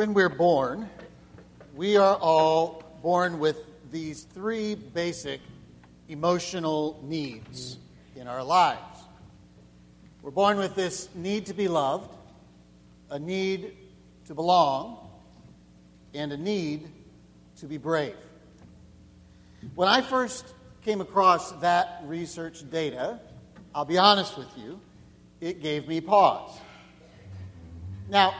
When 0.00 0.14
we're 0.14 0.30
born, 0.30 0.88
we 1.76 1.98
are 1.98 2.16
all 2.16 2.82
born 3.02 3.38
with 3.38 3.58
these 3.92 4.22
three 4.22 4.74
basic 4.74 5.42
emotional 6.08 6.98
needs 7.02 7.76
in 8.16 8.26
our 8.26 8.42
lives. 8.42 8.98
We're 10.22 10.30
born 10.30 10.56
with 10.56 10.74
this 10.74 11.10
need 11.14 11.44
to 11.46 11.52
be 11.52 11.68
loved, 11.68 12.16
a 13.10 13.18
need 13.18 13.76
to 14.24 14.34
belong, 14.34 15.06
and 16.14 16.32
a 16.32 16.38
need 16.38 16.88
to 17.58 17.66
be 17.66 17.76
brave. 17.76 18.16
When 19.74 19.86
I 19.86 20.00
first 20.00 20.46
came 20.82 21.02
across 21.02 21.52
that 21.60 22.04
research 22.06 22.62
data, 22.70 23.20
I'll 23.74 23.84
be 23.84 23.98
honest 23.98 24.38
with 24.38 24.48
you, 24.56 24.80
it 25.42 25.60
gave 25.60 25.86
me 25.86 26.00
pause. 26.00 26.58
Now, 28.08 28.32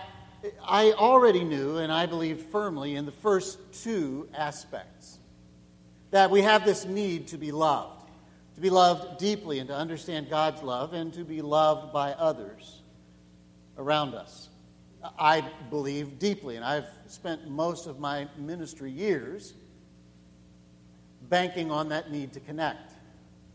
I 0.62 0.93
already 0.93 1.45
knew, 1.45 1.79
and 1.79 1.93
I 1.93 2.06
believed 2.06 2.41
firmly 2.50 2.96
in 2.96 3.06
the 3.06 3.12
first 3.12 3.59
two 3.83 4.28
aspects 4.34 5.19
that 6.10 6.30
we 6.30 6.42
have 6.42 6.65
this 6.65 6.84
need 6.84 7.28
to 7.28 7.38
be 7.38 7.52
loved, 7.52 8.10
to 8.55 8.60
be 8.60 8.70
loved 8.70 9.18
deeply 9.18 9.59
and 9.59 9.68
to 9.68 9.74
understand 9.74 10.30
God's 10.30 10.62
love, 10.62 10.92
and 10.92 11.12
to 11.15 11.24
be 11.24 11.42
loved 11.42 11.92
by 11.92 12.12
others 12.12 12.80
around 13.77 14.15
us. 14.15 14.48
I 15.18 15.42
believe 15.70 16.18
deeply, 16.18 16.57
and 16.57 16.65
I've 16.65 16.88
spent 17.07 17.48
most 17.48 17.87
of 17.87 17.98
my 17.98 18.29
ministry 18.37 18.91
years 18.91 19.54
banking 21.29 21.70
on 21.70 21.88
that 21.91 22.10
need 22.10 22.32
to 22.32 22.41
connect. 22.41 22.93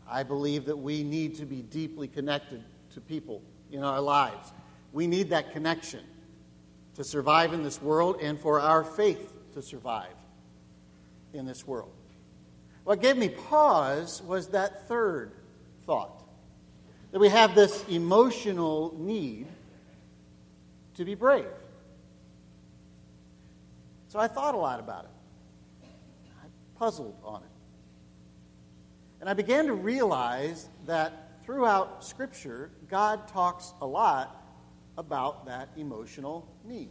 I 0.08 0.22
believe 0.22 0.64
that 0.66 0.76
we 0.76 1.02
need 1.02 1.36
to 1.36 1.46
be 1.46 1.62
deeply 1.62 2.08
connected 2.08 2.62
to 2.94 3.00
people 3.00 3.42
in 3.70 3.82
our 3.82 4.00
lives. 4.00 4.52
We 4.92 5.06
need 5.06 5.30
that 5.30 5.52
connection 5.52 6.00
to 6.96 7.04
survive 7.04 7.52
in 7.52 7.62
this 7.62 7.80
world 7.80 8.18
and 8.20 8.38
for 8.40 8.60
our 8.60 8.82
faith 8.82 9.32
to 9.54 9.62
survive 9.62 10.14
in 11.32 11.46
this 11.46 11.66
world. 11.66 11.92
What 12.84 13.02
gave 13.02 13.16
me 13.16 13.28
pause 13.28 14.22
was 14.22 14.48
that 14.48 14.88
third 14.88 15.32
thought 15.84 16.22
that 17.12 17.18
we 17.18 17.28
have 17.28 17.54
this 17.54 17.84
emotional 17.88 18.94
need 18.98 19.46
to 20.94 21.04
be 21.04 21.14
brave. 21.14 21.46
So 24.08 24.18
I 24.18 24.28
thought 24.28 24.54
a 24.54 24.58
lot 24.58 24.80
about 24.80 25.04
it. 25.04 25.88
I 26.42 26.46
puzzled 26.78 27.16
on 27.22 27.42
it. 27.42 27.48
And 29.20 29.28
I 29.28 29.34
began 29.34 29.66
to 29.66 29.74
realize 29.74 30.68
that 30.86 31.42
throughout 31.44 32.04
Scripture, 32.04 32.70
God 32.88 33.28
talks 33.28 33.72
a 33.80 33.86
lot 33.86 34.42
about 34.96 35.46
that 35.46 35.68
emotional 35.76 36.48
need. 36.66 36.90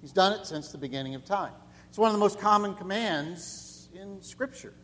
He's 0.00 0.12
done 0.12 0.32
it 0.32 0.46
since 0.46 0.70
the 0.70 0.78
beginning 0.78 1.14
of 1.14 1.24
time. 1.24 1.52
It's 1.88 1.98
one 1.98 2.08
of 2.08 2.14
the 2.14 2.20
most 2.20 2.38
common 2.38 2.74
commands 2.74 3.88
in 3.94 4.22
Scripture, 4.22 4.74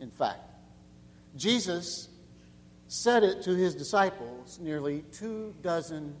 in 0.00 0.10
fact. 0.10 0.40
Jesus 1.36 2.08
said 2.88 3.22
it 3.22 3.42
to 3.42 3.54
his 3.54 3.74
disciples 3.74 4.58
nearly 4.60 5.04
two 5.12 5.54
dozen 5.62 6.14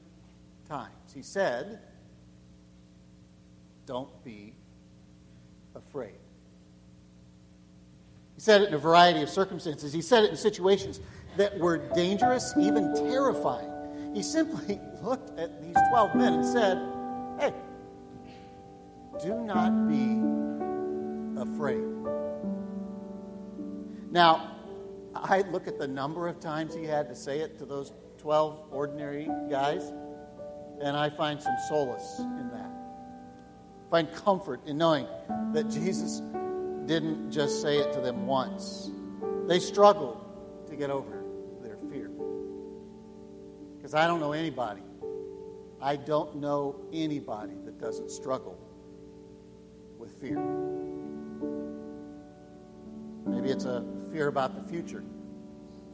times. 0.68 1.12
He 1.14 1.22
said, 1.22 1.80
Don't 3.86 4.24
be 4.24 4.54
afraid. 5.74 6.14
He 8.34 8.40
said 8.40 8.62
it 8.62 8.68
in 8.68 8.74
a 8.74 8.78
variety 8.78 9.22
of 9.22 9.28
circumstances. 9.28 9.92
He 9.92 10.02
said 10.02 10.24
it 10.24 10.30
in 10.30 10.36
situations 10.36 11.00
that 11.36 11.58
were 11.58 11.78
dangerous, 11.94 12.52
even 12.58 12.94
terrifying. 12.94 13.71
He 14.14 14.22
simply 14.22 14.80
looked 15.02 15.38
at 15.38 15.62
these 15.62 15.76
12 15.90 16.14
men 16.14 16.32
and 16.34 16.46
said, 16.46 16.78
Hey, 17.38 17.54
do 19.22 19.34
not 19.40 19.88
be 19.88 20.20
afraid. 21.40 21.84
Now, 24.10 24.56
I 25.14 25.40
look 25.50 25.66
at 25.66 25.78
the 25.78 25.88
number 25.88 26.28
of 26.28 26.40
times 26.40 26.74
he 26.74 26.84
had 26.84 27.08
to 27.08 27.14
say 27.14 27.40
it 27.40 27.58
to 27.58 27.64
those 27.64 27.92
12 28.18 28.68
ordinary 28.70 29.28
guys, 29.50 29.92
and 30.80 30.96
I 30.96 31.10
find 31.10 31.40
some 31.42 31.56
solace 31.68 32.18
in 32.18 32.50
that. 32.52 32.70
Find 33.90 34.12
comfort 34.12 34.60
in 34.66 34.78
knowing 34.78 35.06
that 35.52 35.68
Jesus 35.68 36.20
didn't 36.86 37.30
just 37.30 37.62
say 37.62 37.78
it 37.78 37.92
to 37.92 38.00
them 38.00 38.26
once. 38.26 38.90
They 39.46 39.58
struggled 39.58 40.18
to 40.68 40.76
get 40.76 40.90
over 40.90 41.10
fear. 41.10 41.21
Because 43.92 44.04
I 44.04 44.06
don't 44.06 44.20
know 44.20 44.32
anybody, 44.32 44.80
I 45.78 45.96
don't 45.96 46.36
know 46.36 46.76
anybody 46.94 47.52
that 47.66 47.78
doesn't 47.78 48.10
struggle 48.10 48.58
with 49.98 50.10
fear. 50.12 50.38
Maybe 53.26 53.50
it's 53.50 53.66
a 53.66 53.84
fear 54.10 54.28
about 54.28 54.54
the 54.54 54.66
future, 54.66 55.04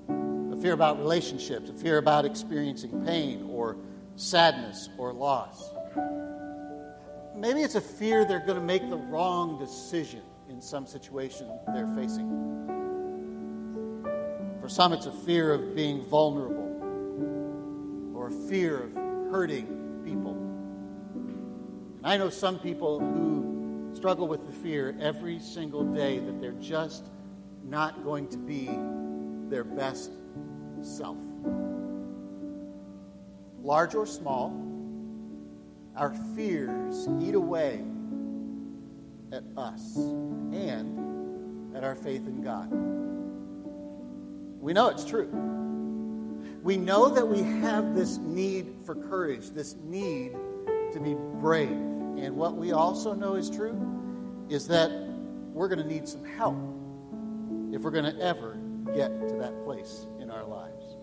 a 0.08 0.56
fear 0.62 0.74
about 0.74 1.00
relationships, 1.00 1.70
a 1.70 1.72
fear 1.72 1.98
about 1.98 2.24
experiencing 2.24 3.04
pain 3.04 3.50
or 3.50 3.76
sadness 4.14 4.90
or 4.96 5.12
loss. 5.12 5.68
Maybe 7.34 7.62
it's 7.62 7.74
a 7.74 7.80
fear 7.80 8.24
they're 8.24 8.38
going 8.38 8.60
to 8.60 8.64
make 8.64 8.88
the 8.88 8.96
wrong 8.96 9.58
decision 9.58 10.22
in 10.48 10.62
some 10.62 10.86
situation 10.86 11.50
they're 11.74 11.92
facing. 11.96 12.28
For 14.60 14.68
some, 14.68 14.92
it's 14.92 15.06
a 15.06 15.12
fear 15.26 15.52
of 15.52 15.74
being 15.74 16.04
vulnerable 16.04 16.67
or 18.28 18.48
fear 18.48 18.82
of 18.82 18.94
hurting 19.30 20.02
people. 20.04 20.32
And 21.96 22.00
I 22.04 22.16
know 22.18 22.28
some 22.28 22.58
people 22.58 23.00
who 23.00 23.90
struggle 23.94 24.28
with 24.28 24.46
the 24.46 24.52
fear 24.52 24.94
every 25.00 25.40
single 25.40 25.82
day 25.82 26.18
that 26.18 26.40
they're 26.40 26.52
just 26.52 27.06
not 27.64 28.04
going 28.04 28.28
to 28.28 28.36
be 28.36 28.68
their 29.48 29.64
best 29.64 30.12
self. 30.82 31.16
Large 33.62 33.94
or 33.94 34.06
small, 34.06 34.52
our 35.96 36.14
fears 36.36 37.08
eat 37.20 37.34
away 37.34 37.82
at 39.32 39.42
us 39.56 39.96
and 39.96 41.74
at 41.74 41.82
our 41.82 41.96
faith 41.96 42.26
in 42.26 42.42
God. 42.42 42.70
We 44.60 44.72
know 44.74 44.88
it's 44.88 45.04
true. 45.04 45.30
We 46.62 46.76
know 46.76 47.08
that 47.08 47.26
we 47.26 47.42
have 47.60 47.94
this 47.94 48.18
need 48.18 48.74
for 48.84 48.94
courage, 48.94 49.50
this 49.50 49.74
need 49.76 50.32
to 50.92 51.00
be 51.00 51.14
brave. 51.40 51.70
And 51.70 52.36
what 52.36 52.56
we 52.56 52.72
also 52.72 53.14
know 53.14 53.34
is 53.34 53.48
true 53.48 53.76
is 54.48 54.66
that 54.68 54.90
we're 55.52 55.68
going 55.68 55.78
to 55.78 55.86
need 55.86 56.08
some 56.08 56.24
help 56.24 56.56
if 57.72 57.82
we're 57.82 57.90
going 57.90 58.12
to 58.12 58.20
ever 58.20 58.58
get 58.94 59.08
to 59.28 59.36
that 59.36 59.64
place 59.64 60.06
in 60.20 60.30
our 60.30 60.44
lives. 60.44 60.96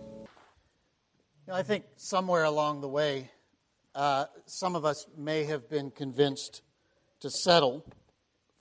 You 1.46 1.52
know, 1.52 1.54
I 1.54 1.62
think 1.62 1.84
somewhere 1.96 2.44
along 2.44 2.80
the 2.80 2.88
way, 2.88 3.30
uh, 3.94 4.26
some 4.44 4.76
of 4.76 4.84
us 4.84 5.06
may 5.16 5.44
have 5.44 5.70
been 5.70 5.90
convinced 5.90 6.62
to 7.20 7.30
settle 7.30 7.84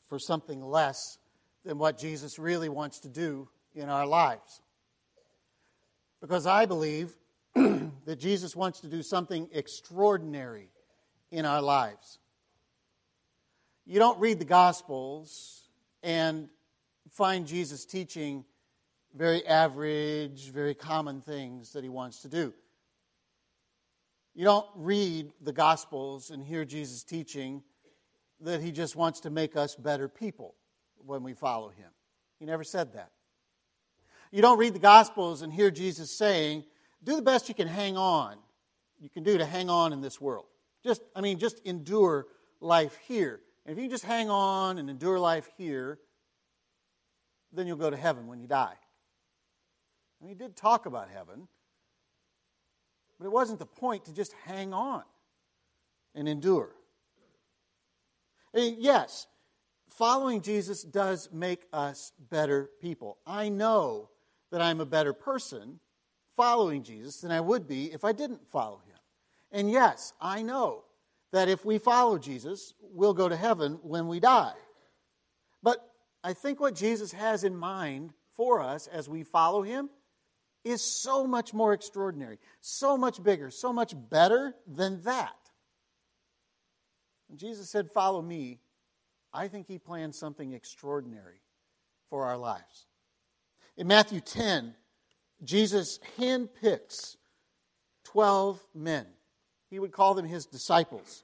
for 0.08 0.18
something 0.18 0.62
less 0.62 1.18
than 1.66 1.78
what 1.78 1.98
Jesus 1.98 2.40
really 2.40 2.70
wants 2.70 3.00
to 3.02 3.10
do 3.10 3.50
in 3.74 3.90
our 3.90 4.06
lives. 4.06 4.62
Because 6.26 6.48
I 6.48 6.66
believe 6.66 7.16
that 7.54 8.16
Jesus 8.18 8.56
wants 8.56 8.80
to 8.80 8.88
do 8.88 9.04
something 9.04 9.48
extraordinary 9.54 10.72
in 11.30 11.46
our 11.46 11.62
lives. 11.62 12.18
You 13.86 14.00
don't 14.00 14.20
read 14.20 14.40
the 14.40 14.46
Gospels 14.46 15.70
and 16.02 16.50
find 17.12 17.46
Jesus 17.46 17.86
teaching 17.86 18.44
very 19.16 19.46
average, 19.46 20.50
very 20.50 20.74
common 20.74 21.22
things 21.22 21.74
that 21.74 21.84
he 21.84 21.90
wants 21.90 22.24
to 22.24 22.28
do. 22.28 22.56
You 24.34 24.46
don't 24.46 24.68
read 24.74 25.32
the 25.42 25.54
Gospels 25.54 26.32
and 26.32 26.44
hear 26.44 26.66
Jesus 26.66 27.04
teaching 27.04 27.62
that 28.42 28.62
he 28.62 28.72
just 28.72 28.96
wants 28.96 29.20
to 29.20 29.30
make 29.30 29.56
us 29.56 29.76
better 29.76 30.08
people 30.08 30.56
when 31.06 31.22
we 31.22 31.34
follow 31.34 31.70
him. 31.70 31.92
He 32.40 32.48
never 32.48 32.64
said 32.64 32.94
that. 32.94 33.12
You 34.36 34.42
don't 34.42 34.58
read 34.58 34.74
the 34.74 34.80
Gospels 34.80 35.44
and 35.44 35.54
hear 35.54 35.72
Jesus 35.72 36.12
saying, 36.12 36.66
do 37.02 37.16
the 37.16 37.22
best 37.22 37.48
you 37.48 37.56
can 37.56 37.70
hang 37.70 37.96
on, 37.96 38.36
you 39.00 39.10
can 39.10 39.24
do 39.24 39.38
to 39.38 39.46
hang 39.46 39.70
on 39.70 39.94
in 39.94 40.02
this 40.02 40.20
world. 40.20 40.44
Just, 40.84 41.02
I 41.16 41.22
mean, 41.22 41.40
just 41.40 41.62
endure 41.64 42.28
life 42.60 42.98
here. 43.08 43.40
And 43.66 43.78
if 43.78 43.82
you 43.82 43.90
just 43.90 44.04
hang 44.04 44.30
on 44.30 44.78
and 44.78 44.90
endure 44.90 45.18
life 45.20 45.50
here, 45.58 46.00
then 47.54 47.66
you'll 47.66 47.78
go 47.78 47.90
to 47.90 47.96
heaven 47.96 48.28
when 48.28 48.42
you 48.42 48.48
die. 48.48 48.74
And 50.20 50.28
he 50.28 50.36
did 50.36 50.58
talk 50.58 50.86
about 50.86 51.08
heaven, 51.10 51.48
but 53.18 53.28
it 53.28 53.32
wasn't 53.32 53.60
the 53.60 53.66
point 53.66 54.04
to 54.04 54.14
just 54.14 54.34
hang 54.44 54.74
on 54.74 55.04
and 56.14 56.28
endure. 56.28 56.76
And 58.54 58.76
yes, 58.80 59.28
following 59.88 60.42
Jesus 60.42 60.84
does 60.84 61.30
make 61.32 61.68
us 61.72 62.12
better 62.30 62.70
people. 62.82 63.18
I 63.26 63.48
know 63.48 64.10
that 64.52 64.62
I'm 64.62 64.82
a 64.82 64.86
better 64.86 65.14
person 65.14 65.80
following 66.36 66.84
Jesus 66.84 67.22
than 67.22 67.32
I 67.32 67.42
would 67.42 67.68
be 67.68 67.92
if 67.92 68.04
I 68.04 68.12
didn't 68.12 68.48
follow 68.52 68.78
him. 68.78 68.98
And 69.52 69.72
yes, 69.72 70.14
I 70.20 70.42
know 70.42 70.84
that 71.32 71.50
if 71.50 71.66
we 71.66 71.78
follow 71.78 72.18
Jesus, 72.18 72.74
we'll 72.82 73.14
go 73.14 73.30
to 73.30 73.36
heaven 73.36 73.80
when 73.84 74.08
we 74.08 74.20
die. 74.20 74.54
But 75.64 75.80
I 76.24 76.34
think 76.34 76.60
what 76.60 76.76
Jesus 76.76 77.12
has 77.12 77.44
in 77.44 77.56
mind 77.56 78.12
for 78.36 78.62
us 78.62 78.88
as 78.88 79.08
we 79.08 79.24
follow 79.24 79.62
him 79.62 79.90
is 80.64 80.82
so 80.82 81.28
much 81.28 81.54
more 81.54 81.74
extraordinary, 81.74 82.40
so 82.60 82.98
much 82.98 83.22
bigger, 83.22 83.52
so 83.52 83.72
much 83.72 83.94
better 84.10 84.54
than 84.68 85.02
that. 85.04 85.36
When 87.28 87.38
Jesus 87.38 87.70
said, 87.70 87.92
Follow 87.92 88.22
me, 88.22 88.60
I 89.32 89.48
think 89.48 89.68
he 89.68 89.78
planned 89.78 90.16
something 90.16 90.54
extraordinary 90.54 91.42
for 92.10 92.26
our 92.26 92.38
lives. 92.38 92.88
In 93.78 93.88
Matthew 93.88 94.22
10, 94.22 94.74
Jesus 95.44 96.00
handpicks 96.18 97.18
12 98.06 98.62
men. 98.74 99.06
He 99.70 99.80
would 99.80 99.92
call 99.92 100.14
them 100.14 100.26
his 100.26 100.46
disciples, 100.46 101.24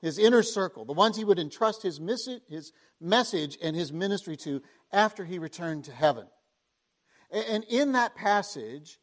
his 0.00 0.18
inner 0.18 0.42
circle, 0.42 0.84
the 0.84 0.92
ones 0.92 1.16
he 1.16 1.24
would 1.24 1.38
entrust 1.38 1.82
his 1.82 2.00
his 2.48 2.72
message 3.00 3.56
and 3.62 3.74
his 3.74 3.92
ministry 3.92 4.36
to 4.38 4.62
after 4.92 5.24
he 5.24 5.38
returned 5.38 5.84
to 5.84 5.92
heaven. 5.92 6.26
And 7.30 7.64
in 7.64 7.92
that 7.92 8.14
passage, 8.14 8.98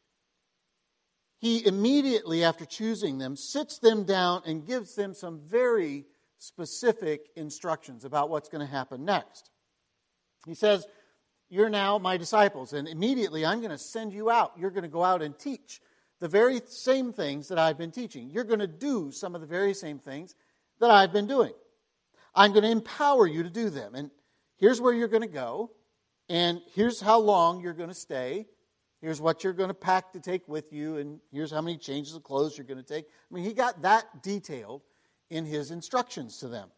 he 1.40 1.66
immediately, 1.66 2.44
after 2.44 2.66
choosing 2.66 3.18
them, 3.18 3.36
sits 3.36 3.80
them 3.80 4.04
down 4.04 4.44
and 4.46 4.66
gives 4.66 4.96
them 4.96 5.14
some 5.14 5.42
very 5.46 6.06
specific 6.38 7.30
instructions 7.36 8.06
about 8.06 8.30
what's 8.30 8.50
going 8.50 8.66
to 8.66 8.72
happen 8.72 9.04
next. 9.04 9.50
He 10.46 10.56
says, 10.56 10.86
You're 11.54 11.70
now 11.70 12.00
my 12.00 12.18
disciples, 12.18 12.74
and 12.74 12.88
immediately 12.88 13.46
I'm 13.46 13.60
going 13.60 13.70
to 13.70 13.78
send 13.78 14.12
you 14.12 14.32
out. 14.32 14.54
You're 14.58 14.72
going 14.72 14.86
to 14.86 14.90
go 14.90 15.04
out 15.04 15.22
and 15.22 15.38
teach 15.38 15.82
the 16.20 16.28
very 16.28 16.60
same 16.66 17.14
things 17.14 17.48
that 17.50 17.60
I've 17.60 17.78
been 17.78 17.92
teaching. 17.92 18.32
You're 18.32 18.44
going 18.44 18.58
to 18.58 18.66
do 18.66 19.12
some 19.12 19.36
of 19.36 19.42
the 19.42 19.46
very 19.46 19.76
same 19.76 20.00
things 20.00 20.34
that 20.80 20.90
I've 20.90 21.14
been 21.14 21.28
doing. 21.28 21.54
I'm 22.34 22.54
going 22.54 22.64
to 22.64 22.72
empower 22.72 23.28
you 23.28 23.44
to 23.44 23.52
do 23.52 23.70
them. 23.70 23.94
And 23.94 24.10
here's 24.58 24.82
where 24.82 24.94
you're 24.94 25.08
going 25.08 25.22
to 25.22 25.28
go. 25.28 25.70
And 26.28 26.60
here's 26.74 27.00
how 27.00 27.20
long 27.20 27.62
you're 27.62 27.74
going 27.74 27.90
to 27.90 27.94
stay. 27.94 28.48
Here's 29.00 29.22
what 29.22 29.44
you're 29.44 29.54
going 29.54 29.70
to 29.70 29.76
pack 29.76 30.12
to 30.14 30.20
take 30.20 30.48
with 30.48 30.74
you. 30.74 30.98
And 30.98 31.20
here's 31.32 31.52
how 31.52 31.62
many 31.62 31.78
changes 31.78 32.16
of 32.16 32.24
clothes 32.24 32.58
you're 32.58 32.66
going 32.66 32.84
to 32.84 32.84
take. 32.84 33.06
I 33.06 33.36
mean, 33.36 33.44
he 33.44 33.54
got 33.54 33.84
that 33.84 34.24
detailed 34.24 34.82
in 35.30 35.46
his 35.46 35.70
instructions 35.70 36.40
to 36.40 36.48
them. 36.48 36.70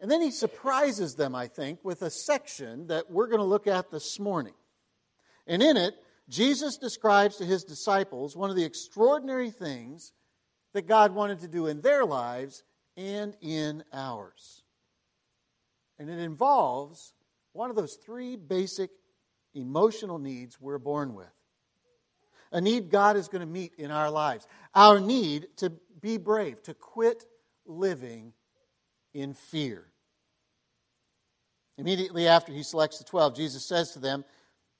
And 0.00 0.10
then 0.10 0.20
he 0.20 0.30
surprises 0.30 1.14
them, 1.14 1.34
I 1.34 1.46
think, 1.46 1.80
with 1.82 2.02
a 2.02 2.10
section 2.10 2.88
that 2.88 3.10
we're 3.10 3.28
going 3.28 3.40
to 3.40 3.44
look 3.44 3.66
at 3.66 3.90
this 3.90 4.20
morning. 4.20 4.54
And 5.46 5.62
in 5.62 5.76
it, 5.76 5.94
Jesus 6.28 6.76
describes 6.76 7.36
to 7.36 7.44
his 7.44 7.64
disciples 7.64 8.36
one 8.36 8.50
of 8.50 8.56
the 8.56 8.64
extraordinary 8.64 9.50
things 9.50 10.12
that 10.74 10.86
God 10.86 11.14
wanted 11.14 11.40
to 11.40 11.48
do 11.48 11.66
in 11.66 11.80
their 11.80 12.04
lives 12.04 12.62
and 12.96 13.34
in 13.40 13.84
ours. 13.92 14.62
And 15.98 16.10
it 16.10 16.18
involves 16.18 17.14
one 17.52 17.70
of 17.70 17.76
those 17.76 17.94
three 17.94 18.36
basic 18.36 18.90
emotional 19.54 20.18
needs 20.18 20.60
we're 20.60 20.78
born 20.78 21.14
with. 21.14 21.26
A 22.52 22.60
need 22.60 22.90
God 22.90 23.16
is 23.16 23.28
going 23.28 23.40
to 23.40 23.46
meet 23.46 23.72
in 23.78 23.90
our 23.90 24.10
lives. 24.10 24.46
Our 24.74 25.00
need 25.00 25.48
to 25.56 25.72
be 26.00 26.18
brave, 26.18 26.62
to 26.64 26.74
quit 26.74 27.24
living 27.64 28.32
in 29.16 29.34
fear. 29.34 29.86
Immediately 31.78 32.28
after 32.28 32.52
he 32.52 32.62
selects 32.62 32.98
the 32.98 33.04
12, 33.04 33.36
Jesus 33.36 33.64
says 33.64 33.92
to 33.92 33.98
them, 33.98 34.24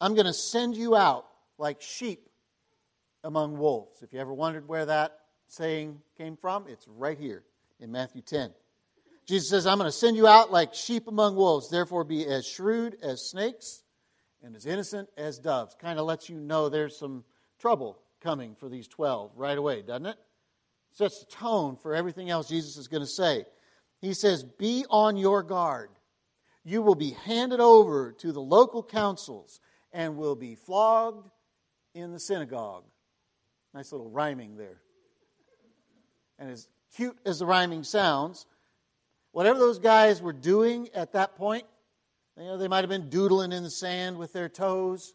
I'm 0.00 0.15
going 0.15 0.27
to 0.27 0.33
send 0.33 0.77
you 0.77 0.94
out 0.94 1.27
like 1.59 1.81
sheep 1.81 2.29
among 3.25 3.59
wolves. 3.59 4.03
If 4.03 4.12
you 4.12 4.21
ever 4.21 4.33
wondered 4.33 4.69
where 4.69 4.87
that 4.87 5.19
saying 5.49 6.00
came 6.19 6.37
from, 6.37 6.67
it's 6.69 6.87
right 6.87 7.19
here 7.19 7.44
in 7.81 7.91
Matthew 7.93 8.23
10. 8.23 8.53
Jesus 9.27 9.49
says, 9.49 9.67
I'm 9.67 9.79
going 9.79 9.88
to 9.88 9.97
send 9.97 10.17
you 10.17 10.27
out 10.27 10.53
like 10.53 10.75
sheep 10.75 11.09
among 11.09 11.35
wolves. 11.35 11.69
Therefore, 11.69 12.05
be 12.05 12.27
as 12.27 12.47
shrewd 12.47 12.97
as 13.03 13.29
snakes 13.29 13.83
and 14.43 14.55
as 14.55 14.67
innocent 14.67 15.09
as 15.17 15.38
doves. 15.38 15.75
Kind 15.81 15.99
of 15.99 16.06
lets 16.06 16.29
you 16.29 16.37
know 16.37 16.69
there's 16.69 16.97
some 16.97 17.25
trouble 17.59 17.99
coming 18.21 18.55
for 18.55 18.69
these 18.69 18.87
12 18.87 19.33
right 19.35 19.59
away, 19.59 19.83
doesn't 19.83 20.06
it? 20.06 20.17
Sets 20.93 21.25
the 21.25 21.27
tone 21.27 21.77
for 21.77 21.94
everything 21.94 22.31
else 22.31 22.49
Jesus 22.49 22.77
is 22.77 22.88
going 22.88 23.03
to 23.03 23.09
say. 23.09 23.44
He 24.01 24.15
says, 24.15 24.45
Be 24.45 24.85
on 24.91 25.17
your 25.17 25.43
guard. 25.43 25.91
You 26.65 26.83
will 26.83 26.95
be 26.95 27.11
handed 27.11 27.61
over 27.61 28.13
to 28.19 28.33
the 28.33 28.41
local 28.41 28.83
councils 28.83 29.61
and 29.93 30.17
will 30.17 30.35
be 30.35 30.55
flogged 30.55 31.31
in 31.95 32.13
the 32.13 32.19
synagogue. 32.19 32.85
Nice 33.73 33.93
little 33.93 34.11
rhyming 34.11 34.57
there. 34.57 34.81
And 36.39 36.51
as 36.51 36.69
cute 36.95 37.17
as 37.25 37.39
the 37.39 37.47
rhyming 37.47 37.85
sounds, 37.85 38.47
whatever 39.33 39.59
those 39.59 39.79
guys 39.79 40.21
were 40.21 40.33
doing 40.33 40.89
at 40.95 41.13
that 41.13 41.37
point, 41.37 41.65
you 42.37 42.45
know, 42.45 42.59
they 42.59 42.69
might 42.69 42.81
have 42.81 42.91
been 42.91 43.09
doodling 43.09 43.53
in 43.53 43.63
the 43.63 43.71
sand 43.71 44.19
with 44.19 44.33
their 44.33 44.49
toes. 44.49 45.15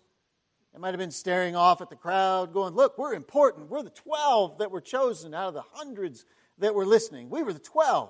They 0.74 0.80
might 0.80 0.90
have 0.90 1.00
been 1.00 1.12
staring 1.12 1.56
off 1.56 1.82
at 1.82 1.90
the 1.90 1.96
crowd, 1.96 2.54
going, 2.54 2.74
Look, 2.74 2.98
we're 2.98 3.14
important. 3.14 3.70
We're 3.70 3.84
the 3.84 3.90
12 3.90 4.60
that 4.60 4.72
were 4.72 4.82
chosen 4.82 5.34
out 5.34 5.50
of 5.50 5.54
the 5.54 5.64
hundreds 5.74 6.26
that 6.58 6.74
were 6.74 6.86
listening. 6.86 7.30
We 7.30 7.44
were 7.44 7.54
the 7.54 7.60
12. 7.60 8.10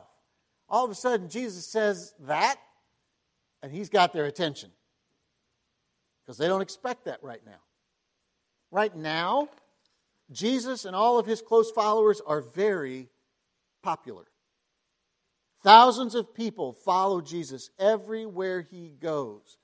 All 0.72 0.86
of 0.86 0.90
a 0.90 0.96
sudden, 0.96 1.28
Jesus 1.28 1.68
says 1.68 2.14
that, 2.22 2.56
and 3.62 3.74
he's 3.74 3.90
got 3.90 4.14
their 4.14 4.26
attention. 4.26 4.72
Because 6.24 6.38
they 6.38 6.48
don't 6.48 6.62
expect 6.62 7.06
that 7.06 7.22
right 7.22 7.46
now. 7.46 7.60
Right 8.72 8.96
now, 8.96 9.50
Jesus 10.32 10.86
and 10.86 10.96
all 10.96 11.20
of 11.20 11.26
his 11.26 11.42
close 11.42 11.72
followers 11.72 12.22
are 12.26 12.40
very 12.40 13.10
popular. 13.84 14.24
Thousands 15.62 16.16
of 16.16 16.34
people 16.34 16.72
follow 16.72 17.20
Jesus 17.20 17.70
everywhere 17.78 18.62
he 18.62 18.94
goes. 18.98 19.58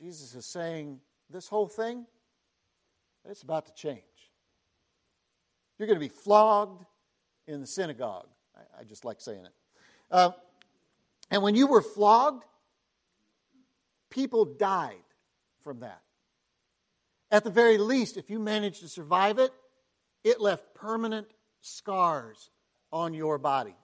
Jesus 0.00 0.34
is 0.34 0.44
saying, 0.44 0.98
This 1.30 1.46
whole 1.46 1.68
thing, 1.68 2.04
it's 3.28 3.42
about 3.42 3.66
to 3.66 3.74
change. 3.74 4.02
You're 5.78 5.86
going 5.86 6.00
to 6.00 6.04
be 6.04 6.08
flogged 6.08 6.84
in 7.46 7.60
the 7.60 7.66
synagogue. 7.66 8.26
I, 8.60 8.80
I 8.80 8.84
just 8.84 9.04
like 9.04 9.20
saying 9.20 9.44
it. 9.44 9.52
Uh, 10.10 10.32
and 11.30 11.42
when 11.42 11.54
you 11.54 11.66
were 11.66 11.82
flogged, 11.82 12.44
people 14.10 14.44
died 14.44 14.96
from 15.62 15.80
that. 15.80 16.00
At 17.30 17.44
the 17.44 17.50
very 17.50 17.78
least, 17.78 18.16
if 18.16 18.28
you 18.28 18.38
managed 18.38 18.80
to 18.80 18.88
survive 18.88 19.38
it, 19.38 19.52
it 20.24 20.40
left 20.40 20.74
permanent 20.74 21.28
scars 21.60 22.50
on 22.92 23.14
your 23.14 23.38
body. 23.38 23.76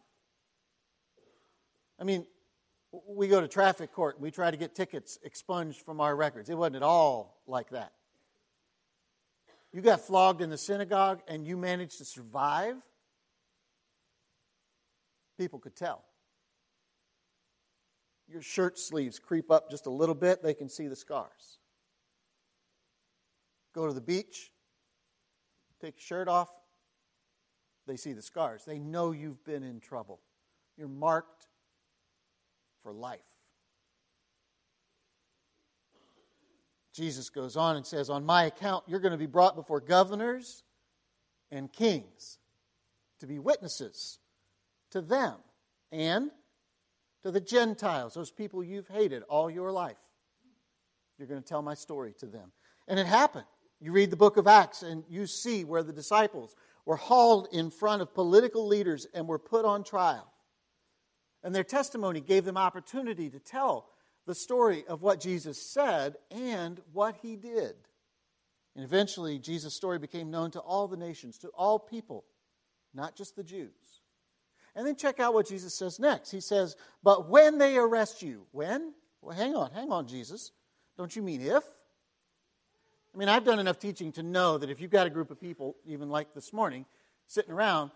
I 1.99 2.05
mean, 2.05 2.27
we 3.09 3.29
go 3.29 3.41
to 3.41 3.49
traffic 3.49 3.93
court 3.93 4.17
and 4.17 4.23
we 4.23 4.31
try 4.31 4.51
to 4.51 4.57
get 4.57 4.75
tickets 4.75 5.19
expunged 5.23 5.81
from 5.83 6.01
our 6.01 6.15
records. 6.15 6.51
It 6.51 6.59
wasn't 6.59 6.77
at 6.77 6.83
all 6.83 7.41
like 7.47 7.71
that. 7.71 7.93
You 9.73 9.81
got 9.83 10.01
flogged 10.01 10.41
in 10.41 10.51
the 10.51 10.59
synagogue 10.59 11.21
and 11.29 11.47
you 11.47 11.57
managed 11.57 11.99
to 11.99 12.05
survive, 12.05 12.77
people 15.37 15.59
could 15.59 15.77
tell. 15.77 16.05
Your 18.29 18.43
shirt 18.43 18.79
sleeves 18.79 19.19
creep 19.19 19.51
up 19.51 19.71
just 19.71 19.87
a 19.87 19.91
little 19.91 20.15
bit, 20.15 20.43
they 20.43 20.55
can 20.55 20.69
see 20.69 20.89
the 20.89 20.97
scars. 20.97 21.59
Go 23.75 23.87
to 23.87 23.93
the 23.93 24.01
beach, 24.01 24.51
take 25.81 25.95
your 25.97 26.03
shirt 26.03 26.29
off, 26.29 26.49
they 27.87 27.97
see 27.97 28.13
the 28.13 28.23
scars. 28.23 28.65
They 28.65 28.79
know 28.79 29.13
you've 29.13 29.45
been 29.45 29.63
in 29.63 29.81
trouble. 29.81 30.21
You're 30.77 30.89
marked 30.89 31.47
for 32.83 32.93
life. 32.93 33.21
Jesus 36.93 37.29
goes 37.31 37.57
on 37.57 37.77
and 37.77 37.87
says, 37.87 38.11
On 38.11 38.25
my 38.25 38.45
account, 38.45 38.85
you're 38.89 39.01
going 39.01 39.13
to 39.13 39.19
be 39.19 39.27
brought 39.27 39.55
before 39.55 39.81
governors 39.81 40.65
and 41.51 41.73
kings 41.73 42.39
to 43.21 43.27
be 43.27 43.39
witnesses 43.39 44.19
to 44.97 45.03
them 45.03 45.35
and 45.93 46.31
to 47.23 47.31
the 47.31 47.41
Gentiles, 47.41 48.15
those 48.15 48.31
people 48.31 48.65
you've 48.65 48.89
hated 48.89 49.23
all 49.25 49.51
your 49.51 49.71
life. 49.71 49.99
You're 51.19 51.29
going 51.29 51.43
to 51.43 51.49
tell 51.49 51.63
my 51.63 51.75
story 51.75 52.15
to 52.21 52.27
them. 52.27 52.51
And 52.89 52.99
it 52.99 53.07
happened. 53.07 53.45
You 53.79 53.93
read 53.93 54.11
the 54.11 54.17
book 54.17 54.39
of 54.39 54.47
Acts 54.47 54.83
and 54.83 55.05
you 55.09 55.27
see 55.27 55.65
where 55.65 55.83
the 55.83 55.93
disciples 55.93 56.57
were 56.87 56.97
hauled 56.97 57.49
in 57.53 57.71
front 57.71 58.01
of 58.01 58.15
political 58.15 58.67
leaders 58.67 59.07
and 59.13 59.29
were 59.29 59.39
put 59.39 59.67
on 59.67 59.85
trial. 59.85 60.33
And 61.43 61.55
their 61.55 61.65
testimony 61.65 62.21
gave 62.23 62.45
them 62.45 62.57
opportunity 62.57 63.29
to 63.29 63.39
tell 63.39 63.91
the 64.27 64.35
story 64.35 64.85
of 64.89 65.03
what 65.03 65.21
Jesus 65.21 65.61
said 65.61 66.17
and 66.31 66.81
what 66.93 67.17
he 67.21 67.37
did. 67.37 67.75
And 68.75 68.85
eventually, 68.85 69.39
Jesus' 69.39 69.75
story 69.75 69.99
became 69.99 70.31
known 70.31 70.51
to 70.53 70.61
all 70.61 70.89
the 70.89 70.97
nations, 70.97 71.39
to 71.39 71.49
all 71.49 71.79
people, 71.79 72.25
not 72.95 73.15
just 73.15 73.37
the 73.37 73.45
Jews. 73.45 74.01
And 74.77 74.87
then 74.87 74.95
check 74.95 75.19
out 75.19 75.33
what 75.33 75.49
Jesus 75.49 75.75
says 75.75 75.99
next. 75.99 76.31
He 76.31 76.41
says, 76.41 76.77
But 77.03 77.31
when 77.31 77.57
they 77.57 77.79
arrest 77.79 78.23
you, 78.23 78.47
when? 78.53 78.93
Well, 79.23 79.35
hang 79.35 79.57
on, 79.57 79.73
hang 79.73 79.91
on, 79.91 80.07
Jesus. 80.07 80.53
Don't 80.99 81.17
you 81.17 81.23
mean 81.23 81.41
if? 81.41 81.65
I 83.15 83.19
mean, 83.19 83.31
I've 83.31 83.45
done 83.45 83.59
enough 83.59 83.79
teaching 83.79 84.13
to 84.13 84.23
know 84.23 84.59
that 84.59 84.69
if 84.69 84.79
you've 84.79 84.91
got 84.91 85.07
a 85.07 85.11
group 85.11 85.31
of 85.31 85.41
people, 85.41 85.77
even 85.87 86.11
like 86.11 86.35
this 86.35 86.53
morning, 86.53 86.85
sitting 87.27 87.51
around, 87.51 87.91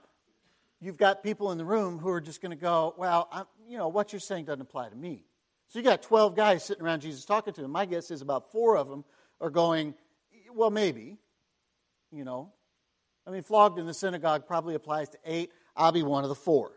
you've 0.80 0.96
got 0.96 1.22
people 1.22 1.52
in 1.52 1.58
the 1.58 1.64
room 1.64 1.98
who 1.98 2.08
are 2.08 2.20
just 2.22 2.40
going 2.40 2.50
to 2.50 2.60
go, 2.60 2.94
well, 2.96 3.28
I'm, 3.30 3.44
you 3.68 3.76
know, 3.76 3.88
what 3.88 4.14
you're 4.14 4.20
saying 4.20 4.46
doesn't 4.46 4.62
apply 4.62 4.88
to 4.88 4.96
me. 4.96 5.24
So 5.68 5.78
you 5.78 5.84
got 5.84 6.00
12 6.00 6.34
guys 6.34 6.64
sitting 6.64 6.82
around 6.82 7.00
Jesus 7.00 7.26
talking 7.26 7.52
to 7.52 7.64
him. 7.64 7.70
My 7.70 7.84
guess 7.84 8.10
is 8.10 8.22
about 8.22 8.50
four 8.50 8.78
of 8.78 8.88
them 8.88 9.04
are 9.40 9.50
going, 9.50 9.94
well, 10.54 10.70
maybe, 10.70 11.18
you 12.10 12.24
know. 12.24 12.52
I 13.26 13.30
mean, 13.30 13.42
flogged 13.42 13.78
in 13.78 13.86
the 13.86 13.94
synagogue 13.94 14.46
probably 14.46 14.74
applies 14.74 15.10
to 15.10 15.18
eight. 15.26 15.52
I'll 15.76 15.92
be 15.92 16.02
one 16.02 16.22
of 16.24 16.28
the 16.28 16.34
four. 16.34 16.72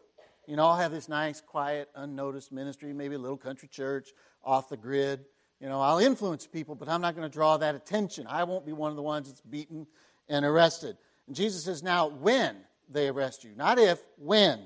You 0.47 0.55
know, 0.55 0.65
I'll 0.65 0.77
have 0.77 0.91
this 0.91 1.07
nice, 1.07 1.39
quiet, 1.41 1.89
unnoticed 1.95 2.51
ministry, 2.51 2.93
maybe 2.93 3.15
a 3.15 3.19
little 3.19 3.38
country 3.38 3.69
church 3.69 4.09
off 4.43 4.69
the 4.69 4.77
grid. 4.77 5.25
You 5.59 5.69
know, 5.69 5.79
I'll 5.79 6.00
influence 6.00 6.45
people, 6.45 6.75
but 6.75 6.89
I'm 6.89 7.00
not 7.00 7.15
going 7.15 7.29
to 7.29 7.33
draw 7.33 7.55
that 7.57 7.75
attention. 7.75 8.27
I 8.27 8.43
won't 8.43 8.65
be 8.65 8.73
one 8.73 8.89
of 8.89 8.97
the 8.97 9.01
ones 9.01 9.29
that's 9.29 9.41
beaten 9.41 9.88
and 10.27 10.45
arrested. 10.45 10.97
And 11.27 11.35
Jesus 11.35 11.63
says, 11.63 11.81
now, 11.81 12.07
when 12.07 12.57
they 12.89 13.07
arrest 13.07 13.45
you, 13.45 13.51
not 13.55 13.79
if, 13.79 14.01
when 14.17 14.59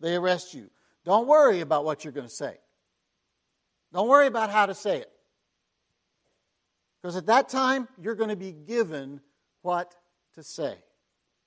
they 0.00 0.16
arrest 0.16 0.54
you, 0.54 0.70
don't 1.04 1.26
worry 1.26 1.60
about 1.60 1.84
what 1.84 2.04
you're 2.04 2.12
going 2.12 2.26
to 2.26 2.32
say. 2.32 2.56
Don't 3.92 4.08
worry 4.08 4.26
about 4.26 4.48
how 4.48 4.64
to 4.64 4.74
say 4.74 4.98
it. 4.98 5.10
Because 7.02 7.16
at 7.16 7.26
that 7.26 7.48
time, 7.48 7.88
you're 8.00 8.14
going 8.14 8.30
to 8.30 8.36
be 8.36 8.52
given 8.52 9.20
what 9.60 9.94
to 10.34 10.42
say. 10.42 10.76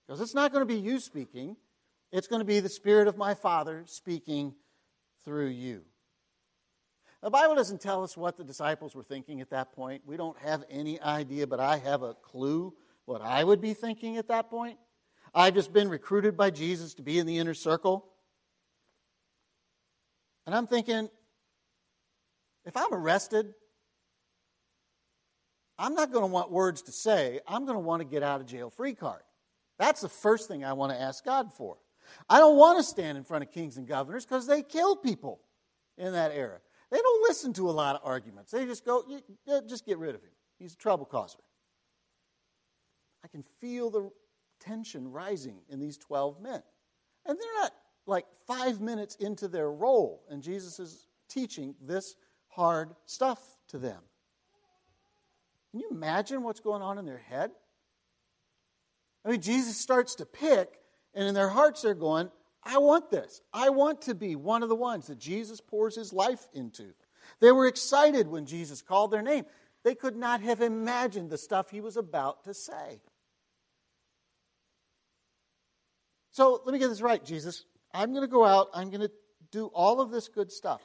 Because 0.06 0.22
it's 0.22 0.36
not 0.36 0.52
going 0.52 0.62
to 0.62 0.72
be 0.72 0.80
you 0.80 1.00
speaking, 1.00 1.56
it's 2.16 2.28
going 2.28 2.40
to 2.40 2.46
be 2.46 2.62
the 2.62 2.70
Spirit 2.70 3.10
of 3.10 3.18
my 3.18 3.34
Father 3.34 3.84
speaking 3.88 4.56
through 5.26 5.48
you. 5.48 5.82
The 7.22 7.30
Bible 7.30 7.56
doesn't 7.56 7.82
tell 7.82 8.06
us 8.06 8.16
what 8.16 8.38
the 8.38 8.44
disciples 8.46 8.96
were 8.96 9.04
thinking 9.04 9.42
at 9.42 9.50
that 9.50 9.74
point. 9.74 10.04
We 10.06 10.16
don't 10.16 10.38
have 10.40 10.64
any 10.70 11.02
idea, 11.02 11.46
but 11.46 11.60
I 11.60 11.76
have 11.78 12.04
a 12.04 12.14
clue 12.14 12.74
what 13.04 13.22
I 13.22 13.44
would 13.44 13.60
be 13.60 13.74
thinking 13.74 14.16
at 14.16 14.30
that 14.30 14.50
point. 14.50 14.78
I've 15.34 15.56
just 15.56 15.74
been 15.74 15.90
recruited 15.90 16.38
by 16.38 16.52
Jesus 16.52 16.94
to 16.94 17.02
be 17.02 17.20
in 17.20 17.28
the 17.28 17.38
inner 17.38 17.54
circle. 17.54 18.06
And 20.46 20.56
I'm 20.56 20.68
thinking, 20.68 21.10
if 22.64 22.78
I'm 22.78 22.94
arrested, 22.94 23.54
I'm 25.78 25.96
not 25.96 26.14
going 26.14 26.24
to 26.24 26.32
want 26.32 26.50
words 26.50 26.84
to 26.84 26.94
say. 26.94 27.42
I'm 27.46 27.66
going 27.66 27.76
to 27.76 27.84
want 27.84 28.00
to 28.00 28.06
get 28.06 28.24
out 28.24 28.40
of 28.40 28.48
jail 28.48 28.70
free 28.70 28.94
card. 28.94 29.22
That's 29.78 30.00
the 30.00 30.08
first 30.08 30.48
thing 30.48 30.64
I 30.64 30.72
want 30.72 30.94
to 30.94 31.02
ask 31.02 31.26
God 31.26 31.52
for. 31.52 31.76
I 32.30 32.40
don't 32.40 32.58
want 32.58 32.78
to 32.80 32.84
stand 32.84 33.18
in 33.18 33.24
front 33.24 33.44
of 33.44 33.52
kings 33.52 33.78
and 33.78 33.88
governors 33.88 34.26
because 34.26 34.48
they 34.48 34.64
kill 34.64 34.96
people 34.96 35.40
in 35.98 36.14
that 36.14 36.32
era. 36.32 36.60
They 36.92 36.98
don't 36.98 37.24
listen 37.24 37.54
to 37.54 37.70
a 37.70 37.72
lot 37.72 37.96
of 37.96 38.02
arguments. 38.04 38.52
They 38.52 38.66
just 38.66 38.86
go, 38.86 39.04
just 39.68 39.86
get 39.86 39.98
rid 39.98 40.16
of 40.16 40.22
him. 40.22 40.32
He's 40.60 40.74
a 40.74 40.78
trouble 40.78 41.06
causer. 41.06 41.40
I 43.24 43.28
can 43.28 43.44
feel 43.60 43.90
the 43.90 44.12
tension 44.60 45.12
rising 45.12 45.58
in 45.70 45.80
these 45.80 45.98
12 45.98 46.42
men. 46.42 46.62
And 47.26 47.38
they're 47.38 47.62
not 47.62 47.72
like 48.06 48.26
five 48.46 48.80
minutes 48.80 49.16
into 49.16 49.48
their 49.48 49.72
role, 49.72 50.24
and 50.30 50.44
Jesus 50.44 50.80
is 50.80 51.08
teaching 51.28 51.74
this 51.82 52.16
hard 52.48 52.92
stuff 53.06 53.42
to 53.70 53.80
them. 53.80 54.00
Can 55.72 55.80
you 55.80 55.90
imagine 55.92 56.44
what's 56.44 56.60
going 56.60 56.82
on 56.82 57.00
in 57.00 57.06
their 57.06 57.18
head? 57.18 57.52
I 59.26 59.30
mean, 59.32 59.42
Jesus 59.42 59.76
starts 59.76 60.16
to 60.16 60.26
pick, 60.26 60.80
and 61.16 61.28
in 61.28 61.34
their 61.34 61.50
hearts 61.50 61.82
they're 61.82 61.96
going, 61.96 62.30
I 62.64 62.78
want 62.78 63.10
this. 63.10 63.42
I 63.54 63.70
want 63.70 64.02
to 64.04 64.16
be 64.16 64.36
one 64.36 64.64
of 64.64 64.70
the 64.70 64.76
ones 64.76 65.08
that 65.08 65.20
Jesus 65.20 65.62
pours 65.62 65.96
his 65.96 66.12
life 66.12 66.48
into. 66.54 66.94
They 67.40 67.52
were 67.52 67.68
excited 67.68 68.28
when 68.28 68.46
Jesus 68.46 68.82
called 68.82 69.12
their 69.12 69.22
name. 69.22 69.46
They 69.84 69.96
could 69.96 70.16
not 70.16 70.42
have 70.42 70.62
imagined 70.62 71.30
the 71.30 71.38
stuff 71.38 71.70
he 71.70 71.82
was 71.82 71.96
about 71.96 72.44
to 72.46 72.54
say. 72.54 73.02
So 76.32 76.62
let 76.66 76.74
me 76.74 76.80
get 76.80 76.90
this 76.90 77.02
right, 77.02 77.24
Jesus. 77.24 77.66
I'm 77.94 78.10
going 78.12 78.24
to 78.24 78.28
go 78.28 78.44
out, 78.44 78.70
I'm 78.74 78.90
going 78.90 79.02
to 79.02 79.12
do 79.52 79.68
all 79.68 80.02
of 80.02 80.12
this 80.12 80.28
good 80.28 80.52
stuff. 80.52 80.82